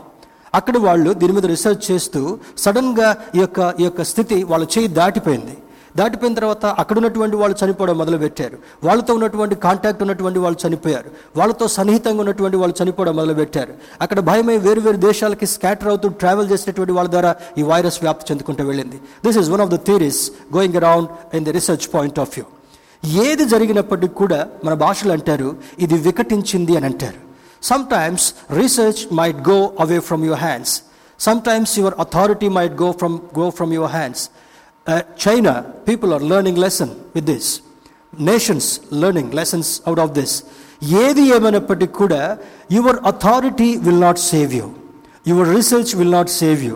అక్కడ 0.55 0.77
వాళ్ళు 0.87 1.11
దీని 1.21 1.33
మీద 1.33 1.47
రీసెర్చ్ 1.55 1.85
చేస్తూ 1.91 2.23
సడన్గా 2.65 3.17
ఈ 3.37 3.41
యొక్క 3.45 3.75
ఈ 3.81 3.85
యొక్క 3.85 4.03
స్థితి 4.12 4.38
వాళ్ళ 4.53 4.65
చేయి 4.75 4.88
దాటిపోయింది. 5.01 5.57
దాటిపోయిన 5.97 6.35
తర్వాత 6.35 6.65
అక్కడ 6.81 6.97
ఉన్నటువంటి 6.97 7.37
వాళ్ళు 7.37 7.57
చనిపోవడం 7.62 7.97
మొదలుపెట్టారు. 7.99 8.57
వాళ్ళతో 8.87 9.15
ఉన్నటువంటి 9.15 9.55
కాంటాక్ట్ 9.65 10.03
ఉన్నటువంటి 10.05 10.38
వాళ్ళు 10.38 10.59
చనిపోయారు. 10.67 11.11
వాళ్ళతో 11.38 11.67
సన్నిహితంగా 11.69 12.21
ఉన్నటువంటి 12.21 12.57
వాళ్ళు 12.57 12.77
చనిపోవడం 12.83 13.17
మొదలుపెట్టారు. 13.17 13.73
అక్కడ 14.05 14.21
భయమై 14.21 14.57
వేరు 14.57 14.81
వేరు 14.81 14.97
దేశాలకి 14.97 15.47
స్కాటర్ 15.47 15.88
అవుతూ 15.88 16.09
ట్రావెల్ 16.09 16.51
చేసినటువంటి 16.53 16.93
వాళ్ళ 16.93 17.11
ద్వారా 17.11 17.35
ఈ 17.59 17.62
వైరస్ 17.62 17.99
వ్యాప్తి 18.03 18.27
చెందుకుంటూ 18.31 18.65
వెళ్ళింది. 18.65 19.01
This 19.27 19.38
is 19.38 19.51
one 19.51 19.61
of 19.61 19.71
the 19.75 19.79
theories 19.88 20.23
going 20.57 20.77
around 20.77 21.37
in 21.37 21.45
the 21.45 21.55
research 21.59 21.87
point 21.95 22.21
of 22.25 22.33
view 22.38 22.47
ఏది 23.27 23.45
జరిగినప్పటికీ 23.45 24.15
కూడా 24.15 24.41
మన 24.65 24.75
భాషలు 24.87 25.12
అంటారు 25.12 25.57
ఇది 25.79 25.95
వికటించింది 26.09 26.77
అని 26.77 26.87
అంటారు. 26.87 27.32
sometimes 27.94 28.26
research 28.60 29.02
might 29.20 29.40
go 29.50 29.60
away 29.80 30.00
from 30.08 30.24
your 30.26 30.42
hands 30.42 30.74
sometimes 31.42 31.74
your 31.80 31.96
authority 32.00 32.50
might 32.58 32.76
go 32.82 32.90
from 33.00 33.16
go 33.40 33.46
from 33.58 33.72
your 33.78 33.94
hands 33.96 34.24
China 35.24 35.54
people 35.88 36.12
are 36.13 36.26
learning 36.34 36.60
lesson 36.66 36.94
with 37.16 37.28
this 37.32 37.50
nations 38.28 38.70
learning 39.02 39.34
lessons 39.34 39.72
out 39.88 40.02
of 40.06 40.13
this 40.20 40.36
ఏది 40.98 41.24
ఏమైనప్పటికీ 41.36 41.94
కూడా 42.02 42.22
your 42.72 43.00
authority 43.12 43.70
will 43.86 44.04
not 44.08 44.22
save 44.28 44.54
you 44.54 44.68
your 45.26 45.50
research 45.56 45.92
will 46.00 46.16
not 46.20 46.32
save 46.42 46.62
you 46.63 46.76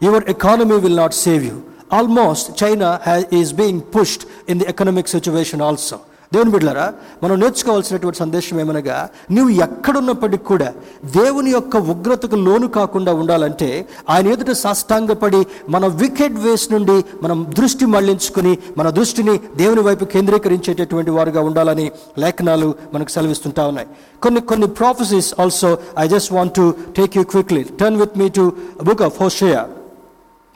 your 0.00 0.24
economy 0.34 0.78
will 0.84 1.00
not 1.04 1.16
save 1.24 1.44
you 1.50 1.56
almost 1.98 2.48
China 2.62 2.88
హ్యా 3.06 3.16
is 3.40 3.52
being 3.54 3.82
pushed 3.94 4.24
in 4.48 4.58
the 4.60 4.66
economic 4.72 5.10
situation 5.14 5.62
also 5.62 5.98
దేవుని 6.33 6.51
బిడ్డలారా 6.51 6.85
మనం 7.23 7.35
నేర్చుకోవాల్సినటువంటి 7.39 8.17
సందేశం 8.17 8.59
ఏమనగా 8.59 8.97
నువ్వు 9.31 9.51
ఎక్కడున్నప్పటికీ 9.63 10.43
కూడా 10.43 10.69
దేవుని 11.15 11.51
యొక్క 11.51 11.77
ఉగ్రతకు 11.93 12.37
లోను 12.45 12.67
కాకుండా 12.67 13.13
ఉండాలంటే 13.13 13.67
ఆయన 14.09 14.27
ఎదుట 14.27 14.53
సాష్టాంగపడి 14.61 15.41
మన 15.69 15.87
వికెట్ 16.01 16.37
వేస్ 16.45 16.65
నుండి 16.71 16.95
మనం 17.23 17.51
దృష్టి 17.57 17.85
మళ్ళించుకుని 17.85 18.53
మన 18.77 18.89
దృష్టిని 18.89 19.35
దేవుని 19.55 19.81
వైపు 19.81 20.05
కేంద్రీకరించేటటువంటి 20.05 21.11
వారుగా 21.11 21.41
ఉండాలని 21.41 21.91
లేఖనాలు 22.17 22.75
మనకు 22.93 23.09
సెలవిస్తుంటా 23.09 23.67
ఉన్నాయి. 23.67 23.87
కొన్ని 24.21 24.41
కొన్ని 24.41 24.67
prophecies 24.79 25.33
also 25.39 25.77
I 25.99 26.07
just 26.07 26.33
want 26.33 26.53
to 26.53 26.65
take 26.97 27.17
you 27.17 27.23
quickly 27.23 27.63
turn 27.81 27.97
with 27.97 28.17
me 28.17 28.29
to 28.29 28.45
book 28.83 29.01
of 29.01 29.21
Hosea 29.21 29.61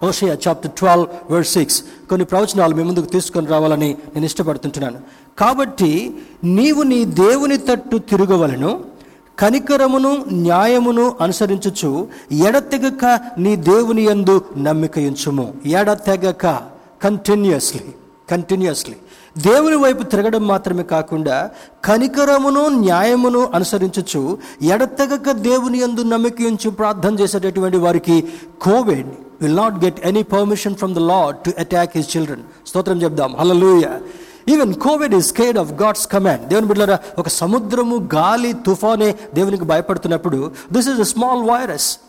Hosea 0.01 0.33
chapter 0.47 0.71
twelve 0.71 1.05
word 1.31 1.47
six 1.47 1.77
కొన్ని 2.09 2.25
ప్రవచనాలు 2.25 2.73
మీ 2.75 2.83
ముందుకు 2.83 3.05
తీసుకొని 3.05 3.47
రావాలని 3.47 3.87
నేను 4.13 4.25
ఇష్టపడుతుంటున్నాను. 4.25 4.99
కాబట్టి 5.39 6.17
నీవు 6.43 6.83
నీ 6.83 7.05
దేవుని 7.05 7.57
తట్టు 7.57 7.97
తిరగవలను 7.97 8.83
కనికరమును 9.39 10.25
న్యాయమును 10.31 11.15
అనుసరించుచు 11.21 12.07
ఎడతెగక 12.47 13.19
నీ 13.37 13.55
దేవుని 13.55 14.01
యందు 14.01 14.41
నమ్మికయుంచుము. 14.57 15.53
ఎడతెగక 15.65 16.45
కంటిన్యూస్లీ 17.03 17.81
కంటిన్యూస్లీ 18.31 18.95
దేవుని 19.37 19.75
వైపు 19.75 20.03
తిరగడం 20.03 20.47
మాత్రమే 20.47 20.83
కాకుండా 20.83 21.49
కనికరమును 21.85 22.67
న్యాయమును 22.67 23.49
అనుసరించుచు 23.53 24.37
ఎడతెగక 24.61 25.31
దేవుని 25.31 25.79
యందు 25.81 26.01
నమ్మికయుంచు 26.01 26.69
ప్రార్థన 26.69 27.13
చేసేటటువంటి 27.13 27.77
వారికి 27.77 28.23
covid 28.61 29.07
will 29.41 29.55
not 29.55 29.85
get 29.85 29.99
any 30.05 30.23
permission 30.23 30.75
from 30.75 30.95
the 30.95 30.97
lord 30.97 31.37
to 31.37 31.51
attack 31.59 31.97
his 31.97 32.17
children 32.17 32.43
స్తోత్రం 32.67 33.01
చెప్దాం. 33.01 33.35
హల్లెలూయా 33.35 33.99
even 34.47 34.73
covid 34.73 35.13
is 35.13 35.33
scared 35.33 35.57
of 35.57 35.71
God's 35.73 36.07
command 36.07 36.47
దేవుని 36.47 36.67
బిడ్డరా 36.67 36.97
ఒక 37.17 37.27
సముద్రము 37.27 38.09
గాలి 38.15 38.53
తుఫానే 38.53 39.15
దేవునికి 39.33 39.63
భయపడుతున్నప్పుడు 39.63 40.51
this 40.71 40.87
is 40.87 40.99
a 40.99 41.03
small 41.03 41.43
virus 41.51 41.99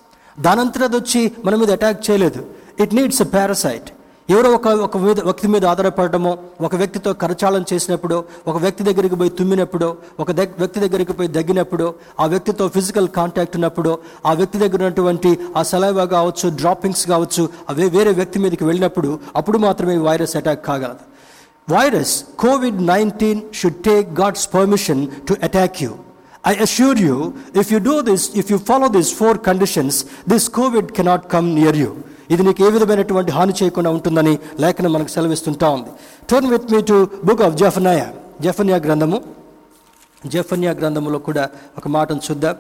దానంతరం 0.41 0.85
అది 0.85 0.97
వచ్చి 0.97 1.33
మన 1.45 1.55
మీద 1.55 1.71
అటాక్ 1.71 2.11
చేయలేదు. 2.11 2.41
ఇట్ 2.81 2.95
నీడ్స్ 2.95 3.23
ఎ 3.23 3.25
పారసైట్ 3.25 3.91
ఎవరో 4.31 4.51
ఒక 4.51 4.69
ఒక 4.69 4.97
మీద 4.97 5.21
వ్యక్తి 5.21 5.49
మీద 5.49 5.65
ఆధారపడటమో 5.65 6.39
ఒక 6.61 6.75
వ్యక్తితో 6.75 7.13
కరచాలం 7.13 7.65
చేసినప్పుడు 7.73 8.25
ఒక 8.47 8.57
వ్యక్తి 8.57 8.85
దగ్గరికి 8.85 9.15
పోయి 9.15 9.31
తుమ్మినప్పుడు 9.31 9.97
ఒక 10.21 10.31
వ్యక్తి 10.31 10.81
దగ్గరికి 10.81 11.13
పోయి 11.13 11.29
దగ్గినప్పుడు 11.29 11.95
ఆ 12.21 12.27
వ్యక్తితో 12.27 12.69
ఫిజికల్ 12.69 13.09
కాంటాక్ట్ 13.09 13.57
ఉన్నప్పుడు 13.57 13.99
ఆ 14.27 14.33
వ్యక్తి 14.33 14.59
దగ్గర 14.59 14.77
ఉన్నటువంటి 14.77 15.39
ఆ 15.57 15.63
సెలవా 15.63 16.05
కావచ్చు 16.05 16.49
డ్రాపింగ్స్ 16.49 17.07
కావచ్చు 17.07 17.49
అవే 17.69 17.89
వేరే 17.89 18.11
వ్యక్తి 18.11 18.39
మీదకి 18.39 18.65
వెళ్ళినప్పుడు 18.65 19.19
అప్పుడు 19.37 19.59
మాత్రమే 19.59 19.97
వైరస్ 19.97 20.37
అటాక్ 20.37 20.67
కాగలదు. 20.67 21.16
Virus 21.69 22.11
COVID 22.37 22.75
19 22.81 23.53
should 23.53 23.83
take 23.83 24.15
God's 24.15 24.47
permission 24.47 24.99
to 25.27 25.35
attack 25.45 25.81
you. 25.81 25.93
I 26.45 26.55
assure 26.57 26.97
you, 26.97 27.17
if 27.55 27.71
you 27.73 27.81
do 27.81 28.03
this, 28.03 28.37
if 28.37 28.51
you 28.51 28.59
follow 28.61 28.89
these 28.89 29.11
four 29.13 29.37
conditions, 29.39 30.05
this 30.25 30.49
COVID 30.51 30.95
cannot 30.95 31.29
come 31.29 31.49
near 31.55 31.75
you. 31.77 31.93
ఇది 32.31 32.43
నీకు 32.47 32.61
ఏ 32.67 32.69
విధమైనటువంటి 32.75 33.33
హాని 33.35 33.53
చేయకుండా 33.59 33.91
ఉంటుందని 33.97 34.33
లేఖనం 34.63 34.91
మనకు 34.95 35.11
సెలవిస్తుంటా 35.15 35.67
ఉంది 35.77 35.91
turn 36.31 36.49
with 36.53 36.65
me 36.73 36.79
to 36.89 36.97
book 37.29 37.43
of 37.47 37.55
Zephaniah 37.61 38.07
Zephaniah 38.45 38.79
గ్రంథము 38.87 39.19
జఫన్యా 40.35 40.73
గ్రంథములో 40.81 41.19
కూడా 41.29 41.45
ఒక 41.79 41.89
మాటను 41.97 42.23
చూద్దాం 42.29 42.57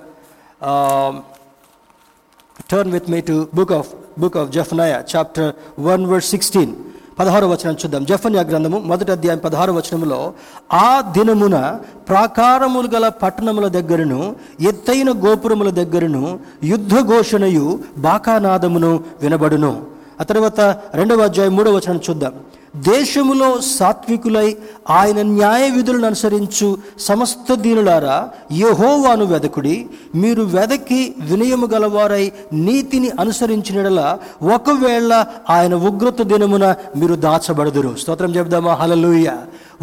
turn 2.72 2.92
with 2.96 3.08
me 3.14 3.20
to 3.30 3.36
book 3.58 3.74
of 3.78 3.90
book 4.24 4.38
of 4.42 4.52
Zephaniah 4.56 5.00
chapter 5.14 5.50
one 5.88 6.04
word 6.12 6.28
sixteen 6.32 6.74
పదహారు 7.18 7.46
వచనం 7.46 7.74
చూద్దాం. 7.74 8.04
జఫన్యా 8.04 8.42
గ్రంథము 8.42 8.78
మొదటి 8.78 9.12
అధ్యాయం 9.12 9.38
పదహారు 9.38 9.72
వచనములో 9.72 10.32
ఆ 10.72 11.00
దినమున 11.00 11.78
ప్రాకారములు 12.08 12.88
గల 12.94 13.08
పట్టణముల 13.08 13.68
దగ్గరను 13.68 14.36
ఎత్తైన 14.60 15.10
గోపురముల 15.10 15.70
దగ్గరను 15.70 16.38
యుద్ధ 16.64 16.94
ఘోషణయు 17.00 17.78
బాకానాదమును 17.98 19.04
వినబడును. 19.22 19.72
ఆ 20.20 20.24
తర్వాత 20.24 20.60
రెండవ 20.94 21.22
అధ్యాయం 21.22 21.56
మూడవ 21.56 21.76
వచనం 21.76 22.00
చూద్దాం. 22.10 22.34
దేశములో 22.76 23.60
సాత్వికులై 23.60 24.56
ఆయన 24.90 25.22
న్యాయ 25.22 25.70
విధులను 25.70 26.06
అనుసరించు 26.06 26.78
సమస్త 27.00 27.54
దీనులారా 27.54 28.30
యహోవాను 28.52 29.24
వెదకుడి 29.24 29.86
మీరు 30.14 30.42
వెదకి 30.42 31.14
వినయము 31.20 31.66
గలవారై 31.66 32.32
నీతిని 32.52 33.10
అనుసరించినడల 33.10 34.18
ఒకవేళ 34.54 35.24
ఆయన 35.50 35.74
ఉగ్రత 35.74 36.22
దినమున 36.22 36.74
మీరు 36.96 37.14
దాచబడదురు. 37.14 37.96
స్తోత్రం 38.00 38.34
చెబుదామా? 38.34 38.74
హలలుయ 38.74 39.30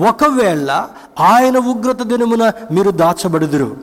ఒకవేళ 0.08 0.86
ఆయన 1.20 1.58
ఉగ్రత 1.58 2.02
దినమున 2.02 2.52
మీరు 2.72 2.92
దాచబడుదురు. 2.92 3.78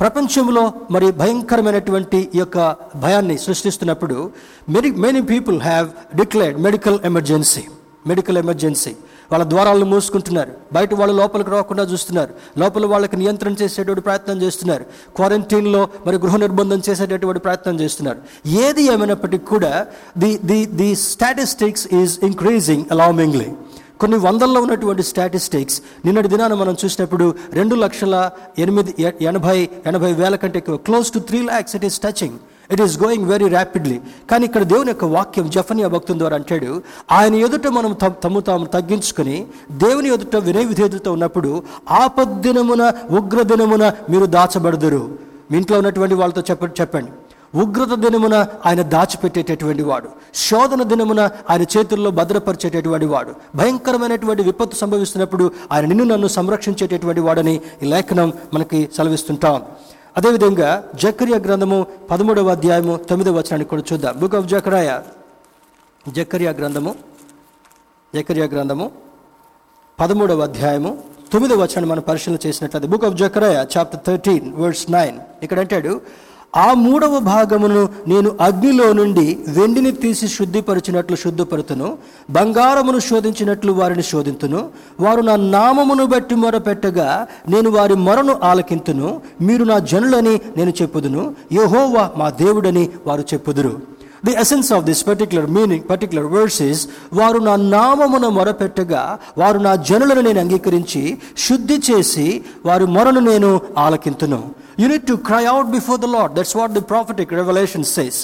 ప్రపంచంలో 0.00 0.72
మరి 0.90 1.12
భయంకరమైనటువంటి 1.12 2.28
ఈ 2.34 2.38
యొక్క 2.38 2.76
భయాన్ని 2.96 3.38
సృష్టిస్తున్నప్పుడు 3.38 4.30
many 4.68 4.90
many 4.90 5.20
people 5.22 5.62
have 5.62 6.16
declared 6.16 6.60
medical 6.60 6.98
emergency 7.04 7.64
medical 8.06 8.38
emergency. 8.38 8.90
వాళ్ళ 9.32 9.44
ద్వారాలను 9.44 9.84
మూసుకుంటున్నారు. 9.84 10.52
బయట 10.72 10.94
వాళ్ళు 10.94 11.16
లోపలికి 11.16 11.50
రాకుండా 11.50 11.82
చూస్తున్నారు. 11.82 12.34
లోపల 12.58 12.86
వాళ్ళకి 12.86 13.16
నియంత్రణ 13.16 13.54
చేసేటువంటి 13.62 14.00
ప్రయత్నం 14.00 14.42
చేస్తున్నారు. 14.42 14.84
క్వారంటైన్లో 15.16 15.88
మరి 16.06 16.16
గృహ 16.16 16.36
నిర్బంధం 16.36 16.82
చేసేటటువంటి 16.90 17.40
ప్రయత్నం 17.40 17.80
చేస్తున్నారు. 17.80 18.18
ఏది 18.46 18.82
ఏమైనప్పటికీ 18.82 19.44
కూడా 19.44 19.86
the 20.18 20.38
the 20.38 20.66
the 20.66 20.96
statistics 20.96 21.88
is 21.94 22.24
increasing 22.24 22.84
alarmingly. 22.90 23.52
కొన్ని 24.00 24.18
వందల్లో 24.18 24.60
ఉన్నటువంటి 24.60 25.02
స్టాటిస్టిక్స్ 25.02 25.82
నిన్నటి 26.04 26.28
దినాన 26.28 26.54
మనం 26.54 26.76
చూసినప్పుడు 26.84 27.34
రెండు 27.52 27.74
లక్షల 27.74 28.30
ఎనిమిది 28.58 29.14
ఎనభై 29.20 29.68
ఎనభై 29.86 30.12
వేల 30.12 30.36
కంటే 30.36 30.58
ఎక్కువ 30.58 30.76
close 30.76 31.10
to 31.10 31.18
three 31.18 31.42
lakhs 31.42 31.76
it 31.76 31.84
is 31.84 31.98
touching. 31.98 32.38
It 32.72 32.80
is 32.80 33.02
going 33.02 33.26
very 33.26 33.48
rapidly 33.48 34.00
కానీ 34.30 34.44
ఇక్కడ 34.44 34.62
దేవుని 34.62 34.90
యొక్క 34.90 35.04
వాక్యం 35.04 35.50
జఫనియా 35.50 35.88
భక్తుల 35.88 36.18
ద్వారా 36.18 36.36
అంటాడు 36.36 36.82
ఆయన 37.12 37.34
ఎదుట 37.34 37.66
మనం 37.66 37.92
తమ్ము 38.08 38.40
తాము 38.40 38.66
తగ్గించుకొని 38.66 39.46
దేవుని 39.70 40.08
ఎదుట 40.14 40.36
వినయ 40.36 40.64
విధేయతతో 40.64 41.12
ఉన్నప్పుడు 41.12 41.62
ఆపద్దినమున 41.90 42.92
ఉగ్రదినమున 43.10 43.92
మీరు 44.10 44.26
దాచబడదురు. 44.26 45.18
మీ 45.50 45.56
ఇంట్లో 45.56 45.76
ఉన్నటువంటి 45.78 46.14
వాళ్ళతో 46.14 46.42
చెప్ప 46.50 46.80
చెప్పండి. 46.80 47.10
ఉగ్రత 47.54 47.98
దినమున 47.98 48.46
ఆయన 48.66 48.82
దాచిపెట్టేటటువంటి 48.82 49.82
వాడు. 49.82 50.08
శోధన 50.34 50.82
దినమున 50.82 51.30
ఆయన 51.50 51.62
చేతుల్లో 51.62 52.10
భద్రపరిచేటటువంటి 52.10 53.06
వాడు. 53.06 53.34
భయంకరమైనటువంటి 53.54 54.42
విపత్తు 54.42 54.76
సంభవిస్తున్నప్పుడు 54.76 55.50
ఆయన 55.72 55.84
నిన్ను 55.84 56.04
నన్ను 56.04 56.26
సంరక్షించేటటువంటి 56.26 57.20
వాడని 57.20 57.60
ఈ 57.82 57.86
లేఖనం 57.86 58.32
మనకి 58.54 58.88
సెలవిస్తుంటాం. 58.96 59.62
అదేవిధంగా 60.16 60.68
జకర్య 60.94 61.36
గ్రంథము 61.46 61.78
పదమూడవ 62.10 62.50
అధ్యాయము 62.50 62.94
తొమ్మిదవ 63.08 63.34
వచనాన్ని 63.38 63.66
కూడా 63.66 63.82
చూద్దాం. 63.90 64.14
బుక్ 64.20 64.36
ఆఫ్ 64.38 64.46
జకరాయ 64.52 64.90
జకర్య 66.06 66.50
గ్రంథము 66.58 66.92
జకర్య 68.14 68.44
గ్రంథము 68.54 68.86
పదమూడవ 69.98 70.42
అధ్యాయము 70.42 70.90
తొమ్మిదవ 71.32 71.58
వచనం 71.62 71.88
మనం 71.88 72.04
పరిశీలన 72.08 72.38
చేసినట్లయితే 72.46 72.88
book 72.92 73.04
of 73.04 73.16
Zechariah 73.16 73.56
chapter 73.74 74.02
thirteen 74.06 74.48
words 74.62 74.86
nine 74.90 75.16
ఇక్కడ 75.42 75.58
అంటాడు 75.58 75.92
ఆ 76.56 76.74
మూడవ 76.74 77.18
భాగమును 77.18 77.88
నేను 78.08 78.36
అగ్నిలో 78.40 78.92
నుండి 78.92 79.38
వెండిని 79.48 79.92
తీసి 79.92 80.28
శుద్ధిపరిచినట్లు 80.28 81.16
శుద్ధపరుతును 81.16 81.98
బంగారమును 82.30 82.98
శోధించినట్లు 82.98 83.72
వారిని 83.72 84.02
శోధింతును. 84.02 84.68
వారు 85.00 85.20
నా 85.20 85.36
నామమును 85.36 86.06
బట్టి 86.06 86.34
మొరపెట్టగా 86.34 87.26
నేను 87.48 87.70
వారి 87.70 87.94
మొరను 87.94 88.40
ఆలకింతును. 88.42 89.20
మీరు 89.40 89.64
నా 89.64 89.78
జనులని 89.78 90.40
నేను 90.56 90.72
చెప్పుదును. 90.82 91.34
యహోవా 91.52 92.10
మా 92.16 92.30
దేవుడని 92.30 92.90
వారు 93.06 93.20
చెప్పుదురు. 93.20 93.95
The 94.26 94.34
essence 94.34 94.72
of 94.72 94.84
this 94.84 95.02
particular 95.08 95.48
meaning 95.50 95.84
particular 95.90 96.28
verses 96.36 96.82
వారు 97.12 97.38
నా 97.38 97.56
నామమున 97.56 98.28
మొరపెట్టగా 98.28 99.18
వారు 99.38 99.58
నా 99.58 99.74
జనులను 99.88 100.20
నేను 100.20 100.40
అంగీకరించి 100.40 101.02
శుద్ధి 101.48 101.78
చేసి 101.90 102.26
వారి 102.66 102.86
మొరను 102.86 103.20
నేను 103.30 103.50
ఆలకింతును. 103.78 104.40
Unite 104.80 105.06
to 105.06 105.14
cry 105.28 105.44
out 105.44 105.68
before 105.68 106.00
the 106.00 106.04
lord 106.04 106.34
that's 106.34 106.56
what 106.56 106.72
the 106.72 106.80
prophetic 106.80 107.32
revolution 107.32 107.86
says 107.96 108.20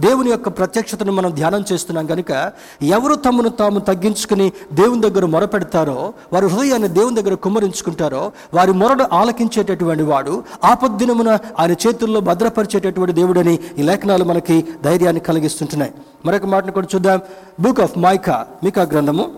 దేవుని 0.00 0.30
యొక్క 0.30 0.48
ప్రత్యక్షతను 0.48 1.12
మనం 1.12 1.30
ధ్యానం 1.34 1.64
చేస్తున్నాం 1.72 2.06
కనుక 2.06 2.52
ఎవరు 2.82 3.14
తమను 3.14 3.48
తాము 3.48 3.78
తగ్గించుకుని 3.78 4.52
దేవుని 4.72 5.00
దగ్గర 5.00 5.24
మొరపెడతారో 5.24 6.12
వారి 6.32 6.46
హృదయాన్ని 6.46 6.88
దేవుని 6.88 7.22
దగ్గర 7.22 7.34
కుమ్మరించుకుంటారో 7.34 8.32
వారి 8.54 8.72
మొరడు 8.72 9.04
ఆలకించేటటువంటి 9.12 10.02
వాడు 10.02 10.44
ఆపద్దినమున 10.64 11.38
ఆయన 11.58 11.72
చేతుల్లో 11.72 12.20
భద్రపరిచేటటువంటి 12.20 13.12
దేవుడని 13.12 13.58
ఈ 13.78 13.82
లేఖనాలు 13.82 14.24
మనకి 14.24 14.64
ధైర్యాన్ని 14.84 15.20
కలిగిస్తుంటున్నాయి. 15.20 15.92
మరొక 16.24 16.46
మాటను 16.46 16.72
కూడా 16.72 16.86
చూద్దాం. 16.94 17.20
బుక్ 17.60 17.80
ఆఫ్ 17.80 17.98
మైకా 17.98 18.46
మీకా 18.64 18.82
గ్రంథము 18.82 19.32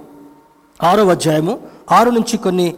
ఆరో 0.82 1.08
అధ్యాయము 1.08 1.58
ఆరు 1.92 2.10
నుంచి 2.10 2.36
కొన్ని 2.36 2.74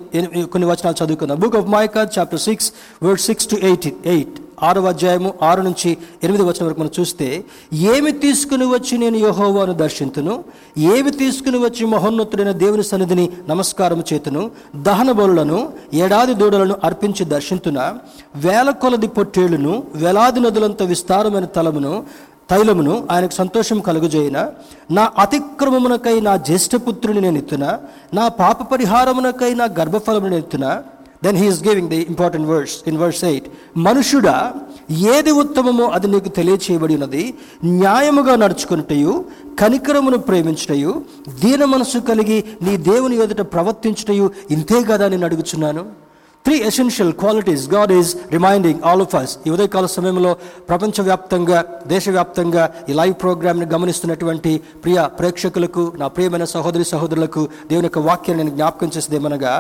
కొన్ని 0.53 0.69
వచనాలు 0.69 1.05
చదువుకుందాం. 1.05 1.39
Book 1.39 1.57
of 1.57 1.67
Micah 1.67 2.09
chapter 2.19 2.41
six 2.41 2.73
word 3.03 3.21
six 3.21 3.47
to 3.47 3.57
eight 3.57 3.95
eight 4.07 4.41
ఆరవ 4.63 4.89
అధ్యాయము 4.89 5.35
ఆరు 5.43 5.63
నుంచి 5.63 5.99
ఎనిమిది 6.25 6.45
వచ్చిన 6.45 6.65
వరకు 6.67 6.81
మనం 6.81 6.91
చూస్తే 7.01 7.45
ఏమి 7.73 8.13
తీసుకుని 8.13 8.65
వచ్చి 8.65 8.99
నేను 8.99 9.17
యహోవాను 9.17 9.73
దర్శింతును? 9.73 10.45
ఏమి 10.79 11.11
తీసుకుని 11.11 11.59
వచ్చి 11.59 11.87
మహోన్నతుడైన 11.87 12.53
దేవుని 12.53 12.83
సన్నిధిని 12.83 13.31
నమస్కారం 13.49 14.03
చేతును? 14.13 14.51
దహన 14.77 15.13
బలులను 15.13 15.73
ఏడాది 15.95 16.35
దూడలను 16.35 16.77
అర్పించి 16.85 17.25
దర్శింతున? 17.25 17.95
వేల 18.37 18.71
కొలది 18.71 19.07
పొట్టేళ్ళను 19.07 19.83
వేలాది 19.95 20.41
నదులంత 20.41 20.83
విస్తారమైన 20.83 21.45
తలమును 21.45 22.05
తైలమును 22.51 23.09
ఆయనకు 23.11 23.33
సంతోషం 23.33 23.81
కలుగుజేయన? 23.81 24.51
నా 24.91 25.11
అతిక్రమమునకై 25.19 26.21
నా 26.21 26.37
జ్యేష్ఠపుత్రుని 26.37 27.21
నేను 27.21 27.39
ఎత్తున? 27.39 27.79
నా 28.15 28.29
పాప 28.29 28.73
పరిహారమునకై 28.73 29.55
నా 29.55 29.65
గర్భఫలమును 29.65 30.35
ఎత్తున? 30.35 30.83
Then 31.25 31.37
he is 31.37 31.63
giving 31.65 31.89
the 31.89 32.01
important 32.03 32.49
words 32.49 32.77
in 32.87 32.99
verse 32.99 33.25
eight 33.25 33.49
మనుషుడా 33.77 34.55
ఏది 34.91 35.31
ఉత్తమమో 35.31 35.87
అది 35.87 36.07
నీకు 36.07 36.29
తెలియచేయబడి 36.29 36.95
ఉన్నది. 36.95 37.35
న్యాయముగా 37.65 38.37
నడుచుకున్నటయు 38.37 39.25
కనికరమును 39.61 40.19
ప్రేమించుటయు 40.19 41.03
దీన 41.41 41.65
మనసు 41.65 41.99
కలిగి 41.99 42.45
నీ 42.63 42.77
దేవుని 42.77 43.17
ఎదుట 43.17 43.41
ప్రవర్తించుటయు 43.41 44.31
ఇంతే 44.51 44.83
కదా 44.83 45.09
నేను 45.09 45.25
అడుగుచున్నాను. 45.25 46.10
Three 46.45 46.57
essential 46.69 47.11
qualities 47.21 47.65
God 47.75 47.93
is 47.97 48.11
reminding 48.35 48.81
all 48.91 49.03
of 49.05 49.15
us 49.19 49.33
ఈ 49.47 49.51
ఉదయకాల 49.57 49.87
సమయంలో 49.95 50.31
ప్రపంచవ్యాప్తంగా 50.71 51.59
దేశవ్యాప్తంగా 51.93 52.63
ఈ 52.91 52.95
లైవ్ 53.01 53.15
ప్రోగ్రామ్ని 53.23 53.67
గమనిస్తున్నటువంటి 53.75 54.53
ప్రియ 54.85 55.01
ప్రేక్షకులకు 55.19 55.83
నా 56.03 56.07
ప్రియమైన 56.17 56.47
సహోదరి 56.55 56.87
సహోదరులకు 56.93 57.43
దేవుని 57.71 57.89
యొక్క 57.89 58.03
వాక్యాన్ని 58.09 58.43
నేను 58.45 58.55
జ్ఞాపకం 58.57 58.91
చేసేదేమనగా 58.97 59.53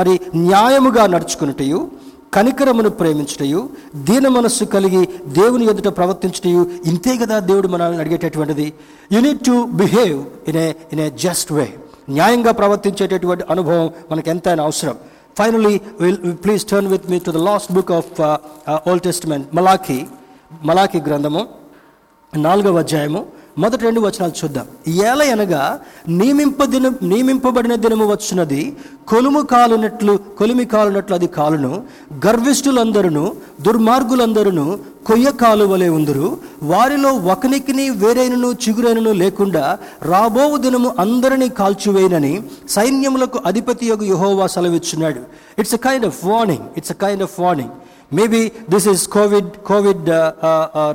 మరి 0.00 0.14
న్యాయముగా 0.50 1.06
నడుచుకున్నటయు 1.14 1.80
కనికరమును 2.36 2.90
ప్రేమించుటయు 3.00 3.60
దీన 4.08 4.28
మనస్సు 4.36 4.64
కలిగి 4.76 5.02
దేవుని 5.38 5.66
ఎదుట 5.72 5.90
ప్రవర్తించుటయు 5.98 6.62
ఇంతే 6.90 7.12
కదా 7.22 7.36
దేవుడు 7.50 7.68
మనల్ని 7.74 8.00
అడిగేటటువంటిది. 8.02 8.66
You 9.14 9.20
need 9.26 9.42
to 9.48 9.54
behave 9.82 10.16
in 10.50 10.58
a 10.64 10.66
in 10.92 11.02
a 11.06 11.10
just 11.24 11.52
way 11.52 11.66
న్యాయంగా 12.16 12.52
ప్రవర్తించేటటువంటి 12.60 13.44
అనుభవం 13.52 13.86
మనకు 14.10 14.28
ఎంతైనా 14.34 14.64
అవసరం. 14.68 14.96
Finally, 15.35 15.75
we'll, 15.99 16.35
please 16.35 16.63
turn 16.63 16.89
with 16.89 17.03
me 17.09 17.19
to 17.19 17.31
the 17.31 17.39
last 17.39 17.73
book 17.73 17.89
of 17.89 18.05
uh, 18.19 18.25
uh, 18.65 18.79
Old 18.85 19.01
Testament, 19.03 19.43
Malachi, 19.53 19.99
Malachi 20.63 20.99
గ్రంథము 20.99 21.41
నాలుగవ 22.37 22.79
అధ్యాయము 22.79 23.21
మొదటి 23.62 23.84
రెండు 23.84 24.00
వచనాలు 24.00 24.34
చూద్దాం. 24.40 24.66
ఏల 25.08 25.20
అనగా 25.34 25.62
నియమింప 26.08 26.64
దినం 26.72 26.94
నియమింపబడిన 27.10 27.74
దినము 27.84 28.06
వచ్చినది 28.12 28.62
కొలుము 29.08 29.40
కాలునట్లు 29.52 30.14
కొలిమి 30.38 30.64
కాలునట్లు 30.74 31.14
అది 31.14 31.28
కాలును 31.38 31.72
గర్విష్ఠులందరూ 32.26 33.24
దుర్మార్గులందరూ 33.66 34.66
కొయ్య 35.08 35.30
కాలు 35.42 35.64
వలె 35.64 35.88
ఉందరు. 35.88 36.28
వారిలో 36.62 37.10
ఒకనికిని 37.32 37.86
వేరైనను 38.02 38.48
చిగురైనను 38.64 39.12
లేకుండా 39.22 39.64
రాబో 40.02 40.46
దినము 40.56 40.92
అందరినీ 40.98 41.48
కాల్చివేయనని 41.60 42.34
సైన్యములకు 42.76 43.40
అధిపతి 43.46 43.86
యొక్క 43.86 44.04
యుహోవా 44.12 44.46
సెలవిచ్చున్నాడు. 44.46 45.22
It's 45.58 45.74
a 45.74 45.82
kind 45.88 46.06
of 46.06 46.22
warning 46.24 46.64
it's 46.76 46.94
a 46.96 46.98
kind 47.04 47.22
of 47.22 47.40
warning 47.40 47.74
maybe 48.12 48.40
this 48.70 48.86
is 48.88 49.04
covid 49.08 49.50
covid 49.66 50.08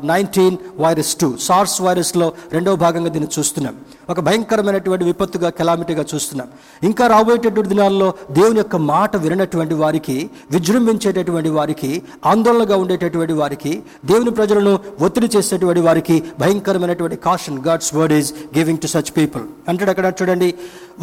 nineteen 0.03 0.57
virus 0.79 1.13
two 1.15 1.29
SARS 1.39 1.77
వైరస్లో 1.81 2.27
రెండవ 2.53 2.75
భాగంగా 2.75 3.09
దీన్ని 3.09 3.31
చూస్తున్నాం 3.37 3.75
ఒక 4.11 4.19
భయంకరమైనటువంటి 4.27 5.05
విపత్తుగా 5.09 5.49
కెలామిటీగా 5.59 6.03
చూస్తున్నాం. 6.11 6.47
ఇంకా 6.89 7.03
రాబోయేటటువంటి 7.13 7.71
దినాల్లో 7.73 8.07
దేవుని 8.39 8.59
యొక్క 8.61 8.77
మాట 8.93 9.15
వినటువంటి 9.25 9.75
వారికి 9.81 10.17
విజృంభించేటటువంటి 10.51 11.49
వారికి 11.57 11.91
ఆందోళనగా 12.31 12.75
ఉండేటటువంటి 12.83 13.33
వారికి 13.41 13.73
దేవుని 14.05 14.31
ప్రజలను 14.39 14.73
ఒత్తిడి 15.01 15.29
చేసేటువంటి 15.37 15.81
వారికి 15.87 16.17
భయంకరమైనటువంటి 16.39 17.19
caution 17.27 17.59
God's 17.67 17.91
word 17.95 18.13
is 18.19 18.31
giving 18.57 18.81
to 18.85 18.87
such 18.87 19.11
people 19.17 19.43
అంటాడు 19.69 19.91
అక్కడ 19.93 20.13
చూడండి 20.21 20.49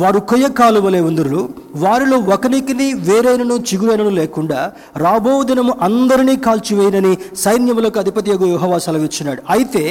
వారు 0.02 0.18
కొయ్య 0.30 0.48
కాలువలే 0.58 1.00
ఉందరు 1.00 1.40
వారిలో 1.84 2.16
ఒకనికిని 2.34 2.88
వేరైనను 3.08 3.54
చిగురైనను 3.68 4.12
లేకుండా 4.20 4.58
రాబో 4.96 5.32
దినము 5.42 5.72
అందరినీ 5.82 6.36
కాల్చివేయనని 6.36 7.12
సైన్యములకు 7.36 7.98
అధిపతి 7.98 8.30
యుహవా 8.30 8.78
సెలవిచ్చినాడు. 8.86 9.42
అయితే 9.50 9.82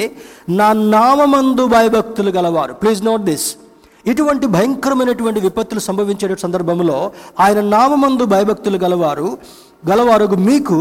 నా 0.58 0.68
నామందు 0.72 1.66
భయభక్తులు 1.66 2.30
గలవారు. 2.30 2.72
ప్లీజ్ 2.72 3.04
నోట్ 3.08 3.24
దిస్ 3.30 3.48
ఇటువంటి 4.06 4.46
భయంకరమైనటువంటి 4.56 5.40
విపత్తులు 5.46 5.80
సంభవించే 5.86 6.36
సందర్భంలో 6.42 6.98
ఆయన 7.44 7.60
నామందు 7.74 8.24
భయభక్తులు 8.34 8.78
గలవారు 8.84 9.28
గలవారు 9.88 10.26
మీకు 10.48 10.76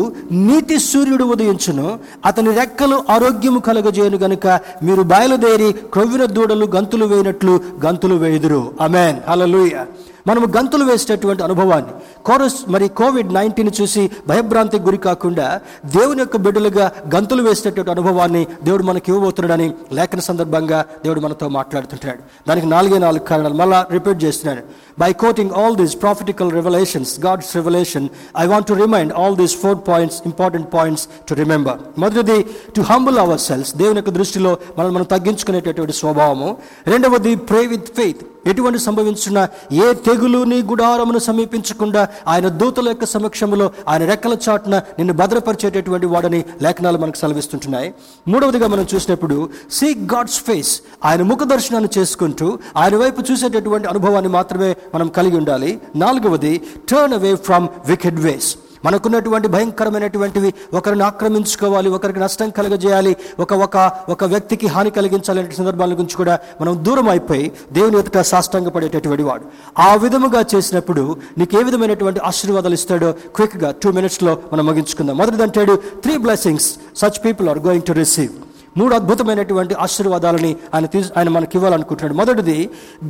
నీటి 0.46 0.76
సూర్యుడు 0.92 1.26
ఉదయించును. 1.34 1.88
అతని 2.26 2.52
రెక్కలు 2.60 2.98
ఆరోగ్యము 3.16 3.60
కలగజేయను 3.68 4.18
గనుక 4.24 4.46
మీరు 4.84 5.04
బయలుదేరి 5.12 5.70
క్రొవ్విన 5.94 6.24
దూడలు 6.36 6.66
గంతులు 6.76 7.06
వేయినట్లు 7.12 7.54
గంతులు 7.86 8.16
వేయుదురు. 8.24 8.62
అమెన్ 8.82 9.20
హల్లెలూయా. 9.30 9.84
మనము 10.28 10.48
గంతులు 10.58 10.84
వేసేటటువంటి 10.86 11.44
అనుభవాన్ని. 11.44 11.92
కోరస్ 12.24 12.56
మరి 12.68 12.88
కోవిడ్ 12.88 13.34
నైన్టీన్ 13.34 13.72
చూసి 13.82 14.12
భయభ్రాంతికి 14.28 14.84
గురి 14.84 14.98
కాకుండా 14.98 15.62
దేవుని 15.86 16.20
యొక్క 16.20 16.38
బిడ్డలుగా 16.38 16.92
గంతులు 17.16 17.44
వేసేటటువంటి 17.44 17.92
అనుభవాన్ని 17.92 18.48
దేవుడు 18.64 18.84
మనకి 18.84 19.12
ఇవ్వబోతున్నాడని 19.12 19.74
లేఖన 19.94 20.20
సందర్భంగా 20.20 20.86
దేవుడు 21.04 21.20
మనతో 21.20 21.48
మాట్లాడుతుంటాడు. 21.48 22.20
దానికి 22.48 22.68
నాలుగే 22.68 22.98
నాలుగు 22.98 23.24
కారణాలు 23.24 23.54
మళ్ళా 23.54 23.88
రిపీట్ 23.92 24.24
చేస్తున్నాడు. 24.24 24.62
By 25.00 25.14
quoting 25.24 25.52
all 25.52 25.76
these 25.76 25.96
prophetical 26.02 26.52
revelations 26.52 27.20
God's 27.20 27.56
revelation 27.56 28.08
I 28.38 28.46
want 28.46 28.68
to 28.68 28.74
remind 28.74 29.14
all 29.14 29.38
these 29.42 29.56
four 29.56 29.78
points 29.90 30.22
important 30.26 30.74
points 30.74 31.08
to 31.30 31.34
remember 31.34 31.80
మొదటిది 32.00 32.40
టు 32.76 32.82
హంబుల్ 32.82 33.20
అవర్ 33.26 33.40
సెల్స్ 33.40 33.76
దేవుని 33.76 33.98
యొక్క 33.98 34.10
దృష్టిలో 34.10 34.58
మనం 34.78 34.94
మనం 34.94 35.06
తగ్గించుకునేటటువంటి 35.06 35.94
స్వభావము. 35.94 36.58
రెండవది 36.88 37.36
ప్రే 37.36 37.62
విత్ 37.68 37.92
ఫెయిత్ 38.00 38.24
ఎటువంటి 38.48 38.80
సంభవించిన 38.80 39.48
ఏ 39.72 39.94
తెగులుని 39.94 40.60
గుడారమును 40.62 41.20
సమీపించకుండా 41.20 42.08
ఆయన 42.28 42.48
దూతల 42.48 42.88
యొక్క 42.88 43.06
సమక్షంలో 43.06 43.72
ఆయన 43.88 44.06
రెక్కల 44.06 44.38
చాటున 44.46 44.76
నిన్ను 44.78 45.14
భద్రపరిచేటటువంటి 45.14 46.06
వాడని 46.06 46.40
లేఖనాలు 46.62 46.98
మనకు 46.98 47.18
సెలవిస్తుంటున్నాయి. 47.18 47.94
మూడవదిగా 48.28 48.68
మనం 48.68 48.88
చూసినప్పుడు 48.94 49.38
సీక్ 49.72 50.04
గాడ్స్ 50.14 50.40
ఫేస్ 50.40 50.72
ఆయన 51.06 51.22
ముఖ 51.22 51.44
దర్శనాన్ని 51.44 51.90
చేసుకుంటూ 51.98 52.48
ఆయన 52.78 52.96
వైపు 52.96 53.24
చూసేటటువంటి 53.32 53.88
అనుభవాన్ని 53.88 54.30
మాత్రమే 54.30 54.70
మనం 54.96 55.08
కలిగి 55.08 55.38
ఉండాలి. 55.38 55.82
నాలుగవది 55.96 56.62
turn 56.90 57.14
away 57.14 57.36
from 57.36 57.68
wicked 57.86 58.20
ways 58.20 58.56
మనకున్నటువంటి 58.86 59.48
భయంకరమైనటువంటివి 59.48 60.54
ఒకరిని 60.74 61.04
ఆక్రమించుకోవాలి 61.04 61.90
ఒకరికి 61.90 62.20
నష్టం 62.20 62.50
కలగజేయాలి 62.50 63.16
ఒక 63.40 63.54
ఒక 63.54 63.92
ఒక 64.10 64.24
వ్యక్తికి 64.24 64.68
హాని 64.68 64.90
కలిగించాలనే 64.90 65.52
సందర్భాల 65.52 65.94
గురించి 65.94 66.16
కూడా 66.16 66.40
మనం 66.62 66.86
దూరం 66.86 67.10
అయిపోయి 67.10 67.52
దేవుని 67.74 68.00
ఎదుట 68.00 68.18
సాష్టంగా 68.18 68.70
పడేటటువంటి 68.70 69.24
వాడు. 69.24 69.46
ఆ 69.82 69.96
విధముగా 69.96 70.46
చేసినప్పుడు 70.56 71.16
నీకు 71.38 71.60
ఏ 71.60 71.64
విధమైనటువంటి 71.64 72.20
ఆశీర్వాదాలు 72.20 72.74
ఇస్తాడో 72.74 73.12
క్విక్గా 73.36 73.72
టూ 73.72 73.92
మినిట్స్లో 73.92 74.38
మనం 74.54 74.66
ముగించుకుందాం. 74.66 75.18
మొదటిదంటాడు 75.18 75.76
three 75.76 76.18
blessings 76.18 76.70
such 76.96 77.26
people 77.26 77.50
are 77.50 77.60
going 77.60 77.84
to 77.84 77.94
receive 77.94 78.32
మూడు 78.78 78.96
అద్భుతమైనటువంటి 78.96 79.74
ఆశీర్వాదాలని 79.76 80.56
ఆయన 80.74 80.86
తీసు 80.86 81.12
ఆయన 81.18 81.30
మనకి 81.30 81.58
ఇవ్వాలనుకుంటున్నాడు 81.58 82.16
మొదటిది 82.16 82.58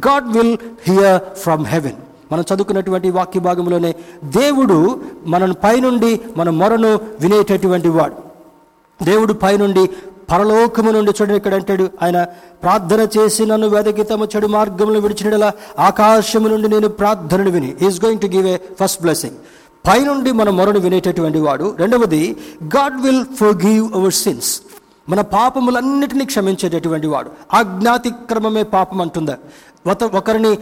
God 0.07 0.37
will 0.37 0.57
hear 0.87 1.37
from 1.37 1.65
heaven 1.65 1.97
మనం 2.31 2.41
చదువుకున్నటువంటి 2.41 3.09
వాక్య 3.09 3.39
భాగంలోనే 3.39 3.91
దేవుడు 4.23 4.77
మనను 5.25 5.53
పైనుండి 5.53 6.19
మన 6.37 6.49
మొరను 6.49 6.91
వినేటటువంటి 7.21 7.89
వాడు. 7.89 8.15
దేవుడు 8.99 9.33
పైనుండి 9.33 9.83
పరలోకము 10.31 10.91
నుండి 10.91 11.11
చూడండి 11.11 11.35
ఇక్కడ 11.35 11.53
అంటాడు 11.53 11.89
ఆయన 12.01 12.17
ప్రార్థన 12.63 13.07
చేసి 13.17 13.45
నన్ను 13.45 13.67
వెదకి 13.67 14.03
తమ 14.03 14.23
చెడు 14.23 14.47
మార్గములు 14.47 14.99
విడిచినలా 14.99 15.49
ఆకాశము 15.79 16.47
నుండి 16.47 16.67
నేను 16.67 16.87
ప్రార్థనను 16.99 17.49
విని 17.49 17.75
is 17.81 18.05
going 18.05 18.21
to 18.21 18.27
give 18.27 18.47
a 18.47 18.57
first 18.81 19.01
blessing 19.01 19.37
పైనుండి 19.85 20.31
మన 20.31 20.49
మొరను 20.49 20.79
వినేటటువంటి 20.79 21.39
వాడు. 21.39 21.75
రెండవది 21.79 22.23
God 22.75 23.01
will 23.01 23.25
forgive 23.65 23.95
our 23.95 24.13
sins 24.15 24.51
మన 25.09 25.21
పాపములన్నిటినీ 25.21 26.25
క్షమించేటటువంటి 26.25 27.07
వాడు. 27.07 27.31
అజ్ఞాతిక్రమమే 27.53 28.63
పాపం 28.63 29.01
అంటుందా. 29.01 29.37
ఒకరిని 30.13 30.57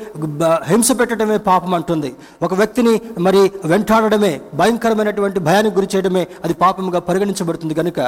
హింస 0.64 0.92
పెట్టడమే 0.92 1.38
పాపం 1.38 1.74
అంటుంది. 1.74 2.16
ఒక 2.44 2.54
వ్యక్తిని 2.54 3.02
మరి 3.20 3.52
వెంటాడడమే 3.66 4.42
భయంకరమైనటువంటి 4.54 5.40
భయానికి 5.40 5.76
గురి 5.76 5.88
చేయడమే 5.96 6.28
అది 6.44 6.54
పాపముగా 6.54 7.00
పరిగణించబడుతుంది 7.00 7.74
కనుక 7.74 8.00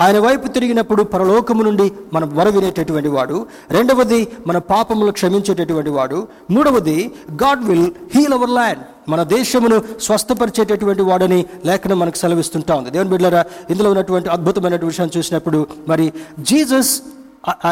ఆయన 0.00 0.18
వైపు 0.18 0.48
తిరిగినప్పుడు 0.48 1.02
పరలోకము 1.02 1.62
నుండి 1.62 1.92
మనం 2.12 2.36
వర 2.36 2.48
వినేటటువంటి 2.48 3.08
వాడు. 3.08 3.46
రెండవది 3.70 4.28
మన 4.46 4.58
పాపములు 4.58 5.10
క్షమించేటటువంటి 5.10 5.90
వాడు. 5.90 6.28
మూడవది 6.50 7.12
God 7.32 7.64
will 7.64 7.90
heal 8.14 8.32
our 8.32 8.50
land. 8.50 8.80
మన 9.08 9.22
దేశమును 9.30 9.76
స్వస్థపరిచేటటువంటి 10.00 11.02
వాడని 11.02 11.38
లేఖనం 11.64 11.98
మనకు 11.98 12.16
సెలవిస్తుంటా 12.16 12.74
ఉంది. 12.74 12.90
దేవుని 12.90 13.10
బిడ్డరా 13.10 13.42
ఇందులో 13.70 13.90
ఉన్నటువంటి 13.90 14.28
అద్భుతమైన 14.28 14.76
విషయం 14.84 15.10
చూసినప్పుడు 15.16 15.58
మరి 15.88 16.06
Jesus 16.42 16.92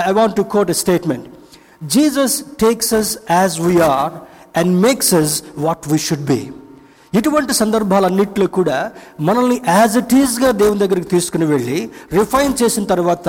I 0.03 0.13
want 0.13 0.37
to 0.37 0.45
quote 0.55 0.71
a 0.71 0.79
statement 0.83 1.27
Jesus 1.87 2.35
takes 2.61 2.93
us 2.95 3.13
as 3.31 3.57
we are 3.61 4.13
and 4.57 4.73
makes 4.83 5.15
us 5.15 5.35
what 5.59 5.89
we 5.89 5.99
should 5.99 6.27
be 6.27 6.41
ఇటువంటి 7.13 7.53
సందర్భాలన్నింటిలో 7.55 8.47
కూడా 8.51 8.77
మనల్ని 9.21 9.61
యాజ్ 9.69 9.97
ఇట్ 9.97 10.15
ఈస్గా 10.15 10.51
దేవుని 10.53 10.79
దగ్గరికి 10.79 11.09
తీసుకుని 11.09 11.47
వెళ్ళి 11.47 11.79
రిఫైన్ 12.13 12.55
చేసిన 12.63 12.85
తర్వాత 12.85 13.29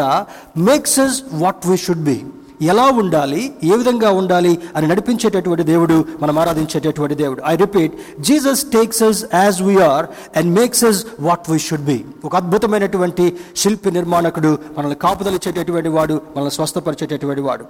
makes 0.69 0.97
us 0.99 1.17
what 1.33 1.67
we 1.67 1.77
should 1.77 2.05
be 2.05 2.17
ఎలా 2.71 2.85
ఉండాలి 3.01 3.41
ఏ 3.63 3.75
విధంగా 3.75 4.09
ఉండాలి 4.19 4.53
అని 4.75 4.87
నడిపించేటటువంటి 4.87 5.63
దేవుడు 5.63 5.97
మనం 6.21 6.39
ఆరాధించేటటువంటి 6.39 7.15
దేవుడు. 7.15 7.41
I 7.47 7.55
repeat 7.55 7.93
Jesus 8.21 8.63
takes 8.75 9.03
us 9.03 9.21
as 9.33 9.61
we are 9.61 10.05
and 10.37 10.49
makes 10.59 10.83
us 10.83 11.01
what 11.19 11.49
we 11.49 11.57
should 11.59 11.85
be 11.91 11.97
ఒక 12.25 12.35
అద్భుతమైనటువంటి 12.35 13.25
శిల్పి 13.57 13.91
నిర్మాణకుడు 13.91 14.57
మనల్ని 14.77 14.95
కాపుదలిచ్చేటటువంటి 14.95 15.89
వాడు 15.89 16.13
మనల్ని 16.35 16.51
స్వస్థపరిచేటటువంటి 16.51 17.41
వాడు. 17.41 17.65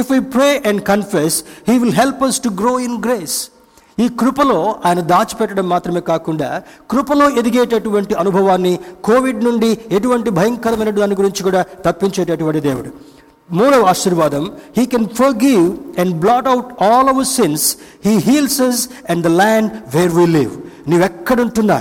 If 0.00 0.10
we 0.12 0.18
pray 0.34 0.48
and 0.66 0.82
confess 0.82 1.38
he 1.68 1.78
will 1.78 1.94
help 1.94 2.22
us 2.24 2.40
to 2.40 2.48
grow 2.48 2.78
in 2.78 2.98
grace 3.04 3.38
ఈ 4.00 4.08
కృపలో 4.08 4.58
ఆయన 4.86 5.00
దాచిపెట్టడం 5.00 5.68
మాత్రమే 5.68 6.00
కాకుండా 6.00 6.62
కృపలో 6.90 7.30
ఎదిగేటటువంటి 7.30 8.14
అనుభవాన్ని 8.14 8.78
కోవిడ్ 9.04 9.44
నుండి 9.44 9.70
ఎటువంటి 9.90 10.30
భయంకరమైన 10.30 10.90
దాని 10.90 11.14
గురించి 11.14 11.42
కూడా 11.42 11.64
తప్పించేటటువంటి 11.86 12.60
దేవుడు. 12.60 12.90
మూడవ 13.50 13.84
ఆశీర్వాదం 13.84 14.44
he 14.76 14.86
can 14.86 15.06
forgive 15.44 15.64
and 16.00 16.14
blot 16.24 16.48
out 16.48 16.82
all 16.82 17.08
our 17.08 17.26
sins 17.26 17.76
he 18.06 18.14
heals 18.28 18.60
us 18.60 18.88
and 19.10 19.22
the 19.26 19.26
land 19.26 19.70
where 19.96 20.12
we 20.18 20.26
live 20.26 20.52
నీవెక్కడుంటున్నా 20.88 21.78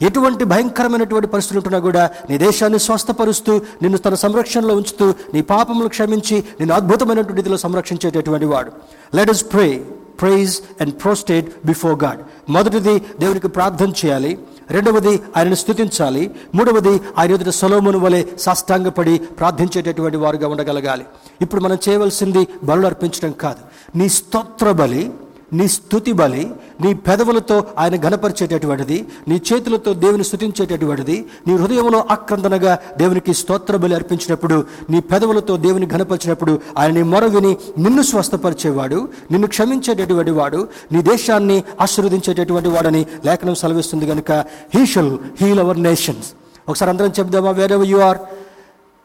ఎటువంటి 0.00 0.44
భయంకరమైనటువంటి 0.44 1.26
పరిస్థితులు 1.26 1.58
ఉంటున్నా 1.58 1.78
కూడా 1.78 2.10
నీ 2.30 2.38
దేశాన్ని 2.38 2.78
స్వస్థపరుస్తూ 2.78 3.52
నిన్ను 3.82 3.98
తన 3.98 4.14
సంరక్షణలో 4.14 4.74
ఉంచుతూ 4.74 5.14
నీ 5.34 5.40
పాపములు 5.40 5.88
క్షమించి 5.88 6.36
నిన్ను 6.60 6.74
అద్భుతమైనటువంటి 6.74 7.40
రీతిలో 7.40 7.56
సంరక్షించేటటువంటి 7.56 8.44
వాడు. 8.44 8.70
Let 9.16 9.30
us 9.30 9.44
pray 9.52 9.84
praise 10.20 10.60
and 10.80 10.94
prostrate 11.02 11.66
before 11.66 12.04
God 12.04 12.20
మొదటిది 12.48 13.02
దేవునికి 13.20 13.48
ప్రార్థన 13.48 13.92
చేయాలి. 14.04 14.38
రెండవది 14.70 15.20
ఆయనను 15.36 15.54
స్థుతించాలి 15.54 16.30
మూడవది 16.54 17.00
ఆయన 17.18 17.32
ఎదుట 17.32 17.48
సొలోమును 17.48 17.98
వలె 17.98 18.24
సాష్టాంగపడి 18.38 19.18
ప్రార్థించేటటువంటి 19.18 20.16
వారుగా 20.16 20.48
ఉండగలగాలి. 20.48 21.04
ఇప్పుడు 21.42 21.60
మనం 21.60 21.78
చేయవలసింది 21.88 22.48
బలు 22.64 22.86
అర్పించడం 22.86 23.32
కాదు. 23.32 23.98
నీ 23.98 24.08
స్తోత్ర 24.08 24.72
బలి 24.72 25.10
నీ 25.56 25.66
స్థుతి 25.68 26.12
బలి 26.12 26.44
నీ 26.82 26.90
పెదవులతో 27.06 27.56
ఆయన 27.78 27.96
గనపరిచేటటువంటిది 28.04 28.98
నీ 29.28 29.36
చేతులతో 29.48 29.90
దేవుని 30.02 30.24
స్థుతించేటటువంటిది 30.24 31.16
నీ 31.46 31.52
హృదయంలో 31.54 32.00
ఆక్రందనగా 32.14 32.72
దేవునికి 32.98 33.32
స్తోత్ర 33.34 33.76
బలి 33.76 33.94
అర్పించినప్పుడు 33.94 34.56
నీ 34.90 35.00
పెదవులతో 35.10 35.56
దేవుని 35.64 35.88
ఘనపరిచినప్పుడు 35.88 36.54
ఆయన 36.78 36.92
నీ 36.92 37.04
మొర 37.04 37.26
విని 37.26 37.52
నిన్ను 37.78 38.04
స్వస్థపరిచేవాడు 38.04 38.98
నిన్ను 39.32 39.48
క్షమించేటటువంటి 39.48 40.34
వాడు 40.34 40.60
నీ 40.92 41.02
దేశాన్ని 41.10 41.58
ఆశీర్వదించేటటువంటి 41.80 42.68
వాడని 42.68 43.04
లేఖనం 43.26 43.56
సెలవిస్తుంది 43.56 44.06
కనుక 44.06 44.32
he 44.74 44.84
shall 44.86 45.12
heal 45.40 45.60
our 45.60 45.82
nations 45.82 46.30
ఒకసారి 46.68 46.90
అందరం 46.90 47.14
చెప్దామా 47.18 47.52
where 47.58 47.78
you 47.86 47.98
are 48.02 48.20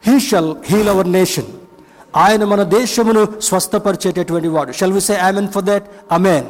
he 0.02 0.14
shall 0.28 0.52
heal 0.66 0.88
our 0.88 1.10
nation 1.12 1.50
ఆయన 2.14 2.44
మన 2.44 2.62
దేశమును 2.72 3.22
స్వస్థపరిచేటటువంటి 3.40 4.48
వాడు. 4.48 4.72
Shall 4.72 4.92
we 4.92 5.00
say 5.00 5.14
amen 5.26 5.48
for 5.48 5.64
that 5.64 5.84
amen 6.12 6.46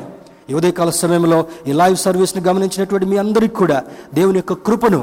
ఈ 0.51 0.55
ఉదయకాల 0.55 0.91
సమయంలో 0.97 1.39
ఈ 1.67 1.73
లైవ్ 1.73 1.97
సర్వీస్ని 1.97 2.43
గమనించినటువంటి 2.43 3.07
మీ 3.07 3.17
అందరికీ 3.17 3.55
కూడా 3.55 3.79
దేవుని 4.15 4.39
యొక్క 4.39 4.53
కృపను 4.67 5.01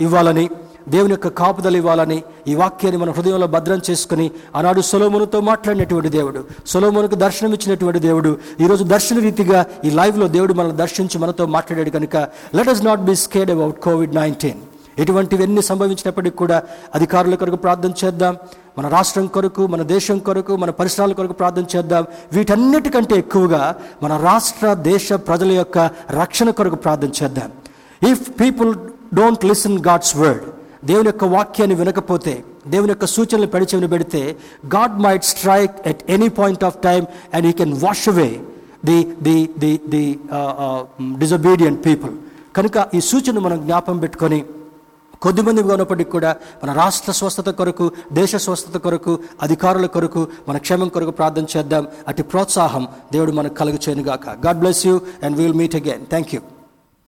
ఇవ్వాలని 0.00 0.44
దేవుని 0.88 1.12
యొక్క 1.12 1.28
కాపుదలు 1.38 1.76
ఇవ్వాలని 1.76 2.18
ఈ 2.48 2.54
వాక్యాన్ని 2.54 2.98
మన 2.98 3.10
హృదయంలో 3.10 3.46
భద్రం 3.46 3.80
చేసుకుని 3.88 4.26
ఆనాడు 4.54 4.80
సొలోమునుతో 4.82 5.40
మాట్లాడినటువంటి 5.40 6.08
దేవుడు 6.08 6.40
సొలోమునుకు 6.66 7.16
దర్శనం 7.16 7.52
ఇచ్చినటువంటి 7.52 8.00
దేవుడు 8.00 8.30
ఈరోజు 8.60 8.84
దర్శన 8.86 9.18
రీతిగా 9.18 9.60
ఈ 9.84 9.90
లైవ్లో 9.90 10.28
దేవుడు 10.28 10.54
మనల్ని 10.54 10.76
దర్శించి 10.76 11.18
మనతో 11.18 11.46
మాట్లాడాడు 11.48 11.90
కనుక 11.90 12.16
let 12.54 12.68
us 12.68 12.84
not 12.84 13.02
be 13.02 13.16
scared 13.22 13.50
about 13.50 13.78
covid 13.80 14.14
nineteen 14.14 14.60
ఇటువంటివన్నీ 14.98 15.62
సంభవించినప్పటికీ 15.62 16.36
కూడా 16.36 16.62
అధికారుల 16.94 17.34
కొరకు 17.34 17.56
ప్రార్థన 17.56 17.92
చేద్దాం. 18.04 18.36
మన 18.78 18.88
రాష్ట్రం 18.88 19.26
కొరకు 19.26 19.66
మన 19.66 19.82
దేశం 19.82 20.18
కొరకు 20.18 20.56
మన 20.56 20.70
పరిసరాల 20.70 21.12
కొరకు 21.12 21.32
ప్రార్థన 21.32 21.64
చేద్దాం. 21.76 22.04
వీటన్నిటికంటే 22.32 23.14
ఎక్కువగా 23.14 23.62
మన 24.02 24.16
రాష్ట్ర 24.16 24.74
దేశ 24.74 25.12
ప్రజల 25.12 25.52
యొక్క 25.52 25.78
రక్షణ 26.10 26.50
కొరకు 26.50 26.76
ప్రార్థన 26.76 27.10
చేద్దాం. 27.22 27.50
If 28.10 28.40
people 28.40 28.74
don't 29.14 29.44
listen 29.44 29.78
God's 29.78 30.16
word 30.16 30.44
దేవుని 30.84 31.06
యొక్క 31.06 31.24
వాక్యాన్ని 31.24 31.74
వినకపోతే 31.74 32.44
దేవుని 32.66 32.90
యొక్క 32.90 33.06
సూచనలు 33.06 33.46
పెడిచెవిని 33.46 33.88
పెడితే 33.88 34.36
God 34.74 34.96
might 35.00 35.24
strike 35.24 35.88
at 35.88 36.10
any 36.10 36.28
point 36.28 36.64
of 36.64 36.76
time 36.78 37.06
and 37.34 37.46
you 37.46 37.52
can 37.52 37.74
wash 37.84 38.08
away 38.08 38.40
the 38.84 38.98
the 39.22 39.50
the 39.58 39.80
the 39.88 40.18
disobedient 41.18 41.86
people 41.86 42.14
కనుక 42.56 42.86
ఈ 42.94 43.00
సూచన 43.00 43.38
మనం 43.38 43.60
జ్ఞాపం 43.60 43.98
పెట్టుకొని 43.98 44.44
కొద్దిమంది 45.22 45.62
ఉన్నప్పటికీ 45.62 46.10
కూడా 46.10 46.30
మన 46.64 46.72
రాష్ట్ర 46.72 47.12
స్వస్థత 47.12 47.48
కొరకు 47.60 47.86
దేశ 48.12 48.36
స్వస్థత 48.36 48.76
కొరకు 48.76 49.12
అధికారుల 49.42 49.86
కొరకు 49.86 50.22
మన 50.48 50.56
క్షేమం 50.58 50.88
కొరకు 50.88 51.10
ప్రార్థన 51.10 51.46
చేద్దాం. 51.56 51.84
అటు 52.08 52.22
ప్రోత్సాహం 52.22 52.84
దేవుడు 53.12 53.32
మనకు 53.32 53.54
కలుగు 53.54 53.78
చేయనుగాక 53.84 54.26
God 54.46 54.58
bless 54.58 54.86
you 54.86 54.94
and 55.22 55.36
will 55.36 55.54
meet 55.54 55.76
again 55.76 56.04
thank 56.06 56.32
you 56.34 56.40